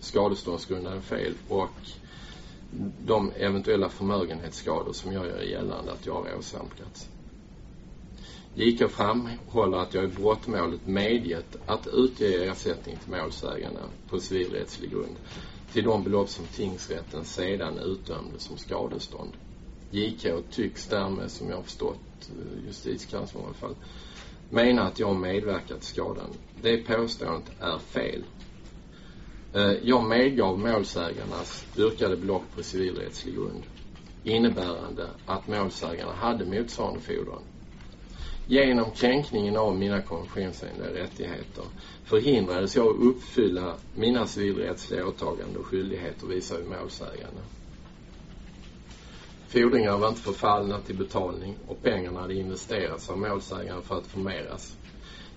skadeståndsgrundande 0.00 1.00
fel 1.00 1.34
och 1.48 1.70
de 3.06 3.32
eventuella 3.36 3.88
förmögenhetsskador 3.88 4.92
som 4.92 5.12
jag 5.12 5.26
gör 5.26 5.42
gällande 5.42 5.92
att 5.92 6.06
jag 6.06 6.14
har 6.14 6.38
åsamkats. 6.38 7.08
JK 8.58 8.88
framhåller 8.88 9.78
att 9.78 9.94
jag 9.94 10.04
i 10.04 10.08
brottmålet 10.08 10.86
medgett 10.86 11.56
att 11.66 11.86
utge 11.92 12.44
ersättning 12.44 12.96
till 12.96 13.10
målsägarna 13.10 13.80
på 14.08 14.20
civilrättslig 14.20 14.90
grund 14.90 15.16
till 15.72 15.84
de 15.84 16.04
belopp 16.04 16.28
som 16.28 16.46
tingsrätten 16.46 17.24
sedan 17.24 17.78
utdömde 17.78 18.38
som 18.38 18.58
skadestånd. 18.58 19.32
JK 19.90 20.26
tycks 20.50 20.86
därmed, 20.86 21.30
som 21.30 21.48
jag 21.48 21.56
har 21.56 21.62
förstått 21.62 22.30
eh, 22.30 22.66
justitiekanslern 22.66 23.42
i 23.42 23.46
alla 23.46 23.54
fall, 23.54 23.74
mena 24.48 24.82
att 24.82 24.98
jag 24.98 25.16
medverkat 25.16 25.80
till 25.80 25.88
skadan. 25.88 26.30
Det 26.62 26.76
påståendet 26.76 27.52
är 27.60 27.78
fel. 27.78 28.24
Eh, 29.52 29.72
jag 29.82 30.04
medgav 30.04 30.58
målsägarnas 30.58 31.64
yrkade 31.78 32.16
belopp 32.16 32.44
på 32.54 32.62
civilrättslig 32.62 33.34
grund 33.34 33.62
innebärande 34.24 35.06
att 35.26 35.48
målsägarna 35.48 36.12
hade 36.12 36.44
motsvarande 36.44 37.00
fordran 37.00 37.42
Genom 38.48 38.90
kränkningen 38.90 39.56
av 39.56 39.76
mina 39.76 40.02
konventionsenliga 40.02 40.94
rättigheter 40.94 41.64
förhindrades 42.04 42.76
jag 42.76 42.86
att 42.86 43.02
uppfylla 43.02 43.74
mina 43.94 44.26
civilrättsliga 44.26 45.06
åtaganden 45.06 45.56
och 45.56 45.66
skyldigheter 45.66 46.26
visavi 46.26 46.64
målsägande. 46.64 47.40
Fordringarna 49.48 49.96
var 49.96 50.08
inte 50.08 50.20
förfallna 50.20 50.80
till 50.80 50.96
betalning 50.96 51.56
och 51.66 51.82
pengarna 51.82 52.20
hade 52.20 52.34
investerats 52.34 53.10
av 53.10 53.18
målsägaren 53.18 53.82
för 53.82 53.98
att 53.98 54.06
förmeras. 54.06 54.76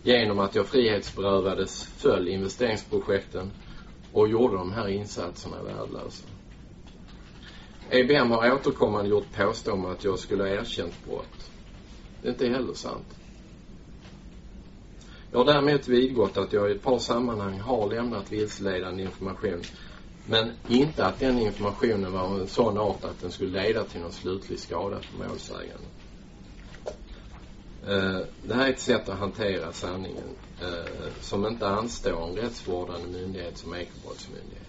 Genom 0.03 0.39
att 0.39 0.55
jag 0.55 0.67
frihetsberövades 0.67 1.83
föll 1.83 2.27
investeringsprojekten 2.27 3.51
och 4.11 4.27
gjorde 4.29 4.55
de 4.57 4.71
här 4.71 4.87
insatserna 4.87 5.63
värdelösa. 5.63 6.25
EBM 7.89 8.31
har 8.31 8.53
återkommande 8.53 9.09
gjort 9.09 9.35
påståenden 9.35 9.91
att 9.91 10.03
jag 10.03 10.19
skulle 10.19 10.43
ha 10.43 10.49
erkänt 10.49 11.05
brott. 11.05 11.48
Det 12.21 12.27
är 12.27 12.31
inte 12.31 12.47
heller 12.47 12.73
sant. 12.73 13.15
Jag 15.31 15.39
har 15.39 15.45
däremot 15.45 15.87
vidgått 15.87 16.37
att 16.37 16.53
jag 16.53 16.69
i 16.69 16.75
ett 16.75 16.83
par 16.83 16.99
sammanhang 16.99 17.59
har 17.59 17.89
lämnat 17.89 18.31
vilseledande 18.31 19.03
information 19.03 19.61
men 20.25 20.51
inte 20.67 21.05
att 21.05 21.19
den 21.19 21.39
informationen 21.39 22.11
var 22.11 22.19
av 22.19 22.41
en 22.41 22.47
sån 22.47 22.77
art 22.77 23.03
att 23.03 23.21
den 23.21 23.31
skulle 23.31 23.63
leda 23.63 23.83
till 23.83 24.01
någon 24.01 24.11
slutlig 24.11 24.59
skada 24.59 24.99
för 24.99 25.27
målsäganden. 25.27 25.87
Eh, 27.87 28.19
det 28.43 28.53
här 28.53 28.67
är 28.67 28.73
ett 28.73 28.79
sätt 28.79 29.09
att 29.09 29.19
hantera 29.19 29.73
sanningen 29.73 30.23
eh, 30.61 31.11
som 31.21 31.45
inte 31.45 31.67
anstår 31.67 32.27
en 32.27 32.35
rättsvårdande 32.35 33.07
myndighet 33.07 33.57
som 33.57 33.75
Ekobrottsmyndigheten. 33.75 34.65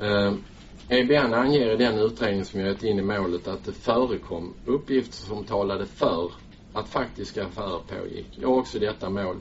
Eh, 0.00 0.34
EBN 0.88 1.34
anger 1.34 1.70
i 1.70 1.76
den 1.76 1.98
utredning 1.98 2.44
som 2.44 2.60
jag 2.60 2.68
gett 2.68 2.82
in 2.82 2.98
i 2.98 3.02
målet 3.02 3.48
att 3.48 3.64
det 3.64 3.72
förekom 3.72 4.54
uppgifter 4.66 5.16
som 5.16 5.44
talade 5.44 5.86
för 5.86 6.32
att 6.72 6.88
faktiska 6.88 7.44
affärer 7.46 7.78
pågick. 7.88 8.26
Jag 8.34 8.48
har 8.48 8.56
också 8.56 8.76
i 8.76 8.80
detta 8.80 9.10
mål 9.10 9.36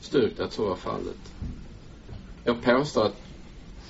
styrkt 0.00 0.40
att 0.40 0.52
så 0.52 0.64
var 0.68 0.76
fallet. 0.76 1.32
Jag 2.44 2.62
påstår 2.62 3.04
att 3.04 3.22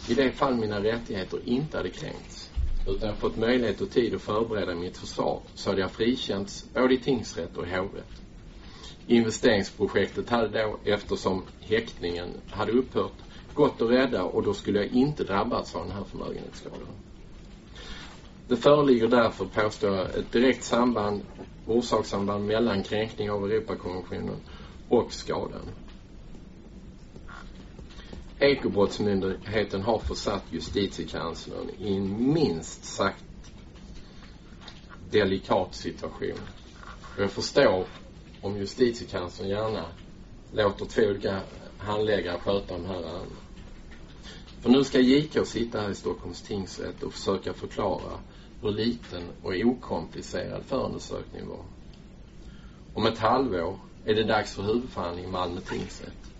i 0.08 0.14
det 0.14 0.30
fall 0.30 0.56
mina 0.56 0.82
rättigheter 0.82 1.40
inte 1.44 1.76
hade 1.76 1.90
kränkts 1.90 2.50
utan 2.86 3.08
jag 3.08 3.18
fått 3.18 3.36
möjlighet 3.36 3.80
och 3.80 3.90
tid 3.90 4.14
att 4.14 4.22
förbereda 4.22 4.74
mitt 4.74 4.96
försvar 4.96 5.40
så 5.54 5.70
hade 5.70 5.80
jag 5.80 5.90
frikänts 5.90 6.64
både 6.74 6.94
i 6.94 6.98
tingsrätt 6.98 7.56
och 7.56 7.66
i 7.66 7.70
hovrätt. 7.70 8.22
Investeringsprojektet 9.06 10.30
hade 10.30 10.62
då, 10.62 10.76
eftersom 10.84 11.42
häktningen 11.60 12.28
hade 12.50 12.72
upphört, 12.72 13.12
gått 13.54 13.82
att 13.82 13.90
rädda 13.90 14.22
och 14.24 14.42
då 14.42 14.54
skulle 14.54 14.78
jag 14.78 14.88
inte 14.88 15.24
drabbats 15.24 15.74
av 15.74 15.86
den 15.86 15.96
här 15.96 16.04
förmögenhetsskadan. 16.04 16.88
Det 18.48 18.56
föreligger 18.56 19.08
därför, 19.08 19.44
påstår 19.44 19.96
jag, 19.96 20.14
ett 20.14 20.32
direkt 20.32 20.64
samband, 20.64 21.22
orsakssamband 21.66 22.46
mellan 22.46 22.82
kränkning 22.82 23.30
av 23.30 23.44
Europakonventionen 23.44 24.36
och 24.88 25.12
skadan. 25.12 25.70
Ekobrottsmyndigheten 28.38 29.82
har 29.82 29.98
försatt 29.98 30.44
justitiekanslern 30.50 31.70
i 31.78 31.96
en 31.96 32.32
minst 32.32 32.84
sagt 32.84 33.24
delikat 35.10 35.74
situation. 35.74 36.38
Jag 37.18 37.30
förstår 37.30 37.84
om 38.40 38.56
justitiekanslern 38.56 39.48
gärna 39.48 39.84
låter 40.52 40.84
två 40.86 41.02
olika 41.02 41.40
handläggare 41.80 42.38
sköta 42.38 42.74
de 42.74 42.86
här 42.86 42.94
ärendena. 42.94 43.40
För 44.60 44.70
nu 44.70 44.84
ska 44.84 45.00
JK 45.00 45.46
sitta 45.46 45.80
här 45.80 45.90
i 45.90 45.94
Stockholms 45.94 46.42
tingsrätt 46.42 47.02
och 47.02 47.12
försöka 47.12 47.52
förklara 47.52 48.18
hur 48.62 48.70
liten 48.70 49.22
och 49.42 49.52
okomplicerad 49.54 50.62
förundersökningen 50.66 51.48
var. 51.48 51.64
Om 52.94 53.06
ett 53.06 53.18
halvår 53.18 53.78
är 54.04 54.14
det 54.14 54.24
dags 54.24 54.54
för 54.54 54.62
huvudförhandling 54.62 55.24
i 55.24 55.28
Malmö 55.28 55.60
tingsrätt. 55.60 56.30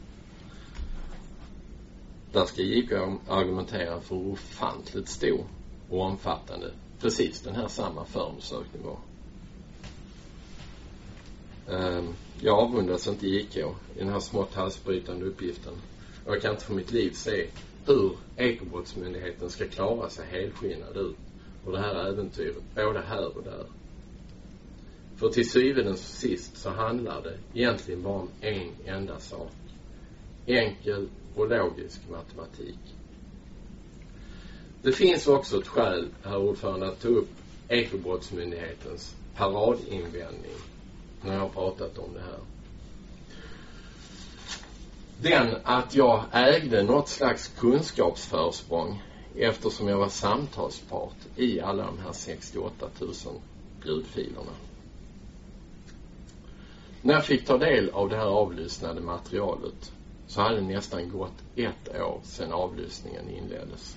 Där 2.33 2.45
ska 2.45 2.63
JK 2.63 2.93
argumentera 3.29 4.01
för 4.01 4.17
hur 4.17 4.33
ofantligt 4.33 5.09
stor 5.09 5.45
och 5.89 6.01
omfattande 6.01 6.71
precis 7.01 7.41
den 7.41 7.55
här 7.55 7.69
samma 7.69 8.05
förundersökning 8.05 8.83
var. 8.85 8.99
Ehm, 11.69 12.15
jag 12.41 12.59
avundas 12.59 13.07
inte 13.07 13.27
JK 13.27 13.57
i 13.57 13.99
den 13.99 14.09
här 14.09 14.21
smått 14.21 14.55
halsbrytande 14.55 15.27
uppgiften. 15.27 15.73
Och 16.25 16.35
jag 16.35 16.43
kan 16.43 16.51
inte 16.51 16.65
för 16.65 16.75
mitt 16.75 16.93
liv 16.93 17.11
se 17.11 17.47
hur 17.87 18.13
Ekobrottsmyndigheten 18.37 19.51
ska 19.51 19.69
klara 19.69 20.11
sig 20.11 20.27
helskinnad 20.27 20.97
ut 20.97 21.17
ur 21.67 21.73
det 21.73 21.79
här 21.79 22.09
äventyret, 22.09 22.63
både 22.75 23.01
här 23.01 23.37
och 23.37 23.45
där. 23.45 23.67
För 25.17 25.29
till 25.29 25.51
syvende 25.51 25.91
och 25.91 25.99
sist 25.99 26.57
så 26.57 26.71
handlar 26.71 27.23
det 27.23 27.61
egentligen 27.61 28.03
bara 28.03 28.15
om 28.15 28.29
en 28.41 28.71
enda 28.87 29.19
sak. 29.19 29.53
Enkel 30.47 31.09
och 31.35 31.49
logisk 31.49 32.01
matematik. 32.11 32.79
Det 34.83 34.93
finns 34.93 35.27
också 35.27 35.59
ett 35.59 35.67
skäl, 35.67 36.09
herr 36.23 36.37
ordförande, 36.37 36.89
att 36.89 37.01
ta 37.01 37.09
upp 37.09 37.29
Ekobrottsmyndighetens 37.69 39.15
paradinvändning 39.37 40.57
när 41.23 41.33
jag 41.33 41.41
har 41.41 41.49
pratat 41.49 41.99
om 41.99 42.15
det 42.15 42.21
här. 42.21 42.39
Den 45.23 45.57
att 45.65 45.95
jag 45.95 46.25
ägde 46.33 46.83
något 46.83 47.09
slags 47.09 47.49
kunskapsförsprång 47.49 49.03
eftersom 49.37 49.89
jag 49.89 49.99
var 49.99 50.09
samtalspart 50.09 51.17
i 51.37 51.61
alla 51.61 51.87
de 51.87 51.99
här 51.99 52.13
68 52.13 52.87
000 53.01 53.13
ljudfilerna. 53.85 54.53
När 57.03 57.15
jag 57.15 57.25
fick 57.25 57.47
ta 57.47 57.59
del 57.59 57.91
av 57.91 58.09
det 58.09 58.17
här 58.17 58.27
avlyssnade 58.27 59.01
materialet 59.01 59.93
så 60.27 60.41
hade 60.41 60.57
det 60.57 60.63
nästan 60.63 61.11
gått 61.11 61.43
ett 61.57 61.89
år 62.01 62.21
sedan 62.23 62.53
avlyssningen 62.53 63.29
inleddes. 63.29 63.97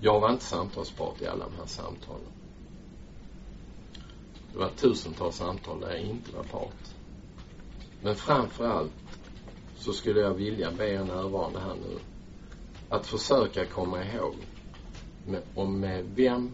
Jag 0.00 0.20
var 0.20 0.30
inte 0.30 0.44
samtalspart 0.44 1.22
i 1.22 1.26
alla 1.26 1.44
de 1.44 1.56
här 1.58 1.66
samtalen. 1.66 2.37
Det 4.52 4.58
var 4.58 4.68
tusentals 4.68 5.36
samtal 5.36 5.80
där 5.80 5.90
jag 5.90 6.00
inte 6.00 6.36
var 6.36 6.42
part. 6.42 6.94
Men 8.02 8.16
framför 8.16 8.68
allt 8.68 8.92
så 9.76 9.92
skulle 9.92 10.20
jag 10.20 10.34
vilja 10.34 10.72
be 10.72 10.88
er 10.88 11.04
närvarande 11.04 11.60
här 11.60 11.74
nu 11.74 11.98
att 12.88 13.06
försöka 13.06 13.66
komma 13.66 14.04
ihåg 14.04 14.34
med, 15.26 15.42
om 15.54 15.80
med 15.80 16.04
vem 16.14 16.50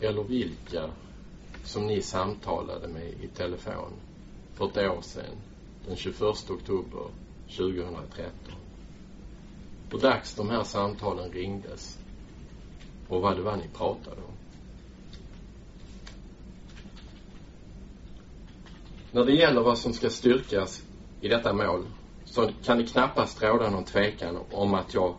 eller 0.00 0.22
vilka 0.22 0.90
som 1.64 1.86
ni 1.86 2.02
samtalade 2.02 2.88
med 2.88 3.08
i 3.08 3.28
telefon 3.28 3.92
för 4.54 4.64
ett 4.64 4.76
år 4.76 5.02
sedan 5.02 5.36
den 5.86 5.96
21 5.96 6.20
oktober 6.50 7.06
2013. 7.56 8.32
Hur 9.90 9.98
dags 9.98 10.34
de 10.34 10.50
här 10.50 10.64
samtalen 10.64 11.32
ringdes 11.32 11.98
och 13.08 13.22
vad 13.22 13.36
det 13.36 13.42
var 13.42 13.56
ni 13.56 13.68
pratade 13.68 14.16
om. 14.16 14.33
När 19.14 19.24
det 19.24 19.32
gäller 19.32 19.60
vad 19.62 19.78
som 19.78 19.92
ska 19.92 20.10
styrkas 20.10 20.82
i 21.20 21.28
detta 21.28 21.52
mål 21.52 21.84
så 22.24 22.48
kan 22.64 22.78
det 22.78 22.84
knappast 22.84 23.42
råda 23.42 23.70
någon 23.70 23.84
tvekan 23.84 24.38
om 24.50 24.74
att 24.74 24.94
jag 24.94 25.14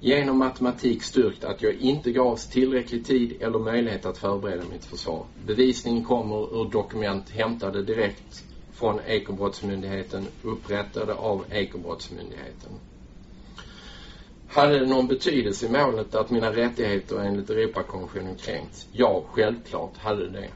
genom 0.00 0.38
matematik 0.38 1.02
styrkt 1.02 1.44
att 1.44 1.62
jag 1.62 1.74
inte 1.74 2.12
gavs 2.12 2.46
tillräcklig 2.48 3.06
tid 3.06 3.42
eller 3.42 3.58
möjlighet 3.58 4.06
att 4.06 4.18
förbereda 4.18 4.62
mitt 4.72 4.84
försvar. 4.84 5.24
Bevisningen 5.46 6.04
kommer 6.04 6.60
ur 6.60 6.70
dokument 6.70 7.30
hämtade 7.30 7.82
direkt 7.82 8.44
från 8.72 9.00
Ekobrottsmyndigheten 9.06 10.26
upprättade 10.42 11.14
av 11.14 11.44
Ekobrottsmyndigheten. 11.50 12.70
Hade 14.48 14.78
det 14.78 14.86
någon 14.86 15.06
betydelse 15.06 15.66
i 15.66 15.70
målet 15.70 16.14
att 16.14 16.30
mina 16.30 16.52
rättigheter 16.52 17.18
enligt 17.18 17.50
Europakonventionen 17.50 18.34
kränkts? 18.34 18.86
Ja, 18.92 19.22
självklart 19.26 19.96
hade 19.96 20.28
det 20.28 20.48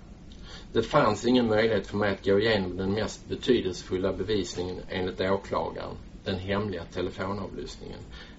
det 0.73 0.83
fanns 0.83 1.25
ingen 1.25 1.49
möjlighet 1.49 1.87
för 1.87 1.97
mig 1.97 2.13
att 2.13 2.25
gå 2.25 2.39
igenom 2.39 2.77
den 2.77 2.93
mest 2.93 3.29
betydelsefulla 3.29 4.13
bevisningen 4.13 4.81
enligt 4.89 5.21
åklagaren, 5.21 5.97
den 6.25 6.39
hemliga 6.39 6.85
telefonavlyssningen. 6.85 7.99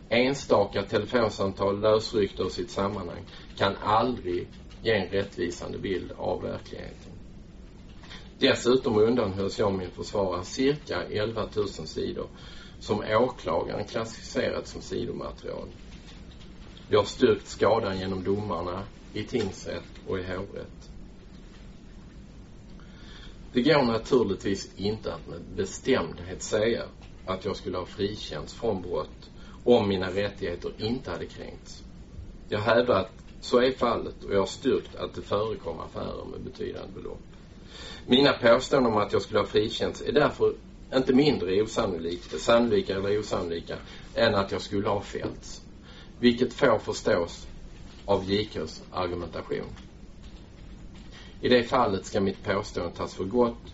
Enstaka 0.09 0.83
telefonsamtal 0.83 1.81
lösryckta 1.81 2.43
ur 2.43 2.49
sitt 2.49 2.69
sammanhang 2.69 3.25
kan 3.57 3.75
aldrig 3.83 4.47
ge 4.81 4.91
en 4.91 5.07
rättvisande 5.07 5.77
bild 5.77 6.11
av 6.17 6.41
verkligheten. 6.41 7.11
Dessutom 8.39 8.97
undanhölls 8.97 9.59
jag 9.59 9.73
min 9.73 9.91
försvarare 9.91 10.43
cirka 10.43 11.03
11 11.03 11.47
000 11.55 11.67
sidor 11.67 12.27
som 12.79 13.03
åklagaren 13.09 13.85
klassificerat 13.85 14.67
som 14.67 14.81
sidomaterial. 14.81 15.67
Jag 16.89 16.99
har 16.99 17.05
styrkt 17.05 17.47
skadan 17.47 17.99
genom 17.99 18.23
domarna 18.23 18.83
i 19.13 19.23
tingsrätt 19.23 19.83
och 20.07 20.19
i 20.19 20.23
hovrätt. 20.23 20.92
Det 23.53 23.61
går 23.61 23.83
naturligtvis 23.83 24.69
inte 24.75 25.13
att 25.13 25.27
med 25.27 25.41
bestämdhet 25.55 26.43
säga 26.43 26.83
att 27.25 27.45
jag 27.45 27.55
skulle 27.55 27.77
ha 27.77 27.85
frikänts 27.85 28.53
från 28.53 28.81
brott 28.81 29.29
om 29.63 29.87
mina 29.87 30.09
rättigheter 30.11 30.71
inte 30.77 31.11
hade 31.11 31.25
kränkts. 31.25 31.83
Jag 32.49 32.59
hävdar 32.59 32.99
att 32.99 33.11
så 33.41 33.59
är 33.59 33.71
fallet 33.71 34.23
och 34.23 34.33
jag 34.33 34.39
har 34.39 34.45
styrkt 34.45 34.95
att 34.95 35.13
det 35.15 35.21
förekom 35.21 35.79
affärer 35.79 36.25
med 36.31 36.41
betydande 36.41 37.01
belopp. 37.01 37.21
Mina 38.05 38.33
påståenden 38.33 38.93
om 38.93 38.97
att 38.97 39.13
jag 39.13 39.21
skulle 39.21 39.39
ha 39.39 39.45
frikänts 39.45 40.01
är 40.01 40.11
därför 40.11 40.53
inte 40.93 41.13
mindre 41.13 41.61
osannolika, 41.61 42.37
sannolika 42.37 42.95
eller 42.95 43.19
osannolika 43.19 43.77
än 44.15 44.35
att 44.35 44.51
jag 44.51 44.61
skulle 44.61 44.89
ha 44.89 45.01
fällts. 45.01 45.61
Vilket 46.19 46.53
får 46.53 46.77
förstås 46.79 47.47
av 48.05 48.31
JKs 48.31 48.81
argumentation. 48.91 49.69
I 51.43 51.49
det 51.49 51.63
fallet 51.63 52.05
ska 52.05 52.21
mitt 52.21 52.43
påstående 52.43 52.95
tas 52.95 53.13
för 53.13 53.23
gott 53.23 53.73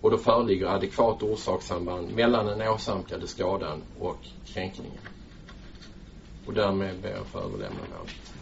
och 0.00 0.10
då 0.10 0.18
föreligger 0.18 0.66
adekvat 0.66 1.22
orsakssamband 1.22 2.14
mellan 2.14 2.46
den 2.46 2.68
åsamkade 2.68 3.26
skadan 3.26 3.82
och 3.98 4.26
kränkningen. 4.44 4.98
Och 6.46 6.54
därmed 6.54 7.00
ber 7.00 7.10
jag 7.10 7.20
att 7.20 7.26
få 7.26 7.38
överlämna 7.38 7.78
målet. 7.98 8.32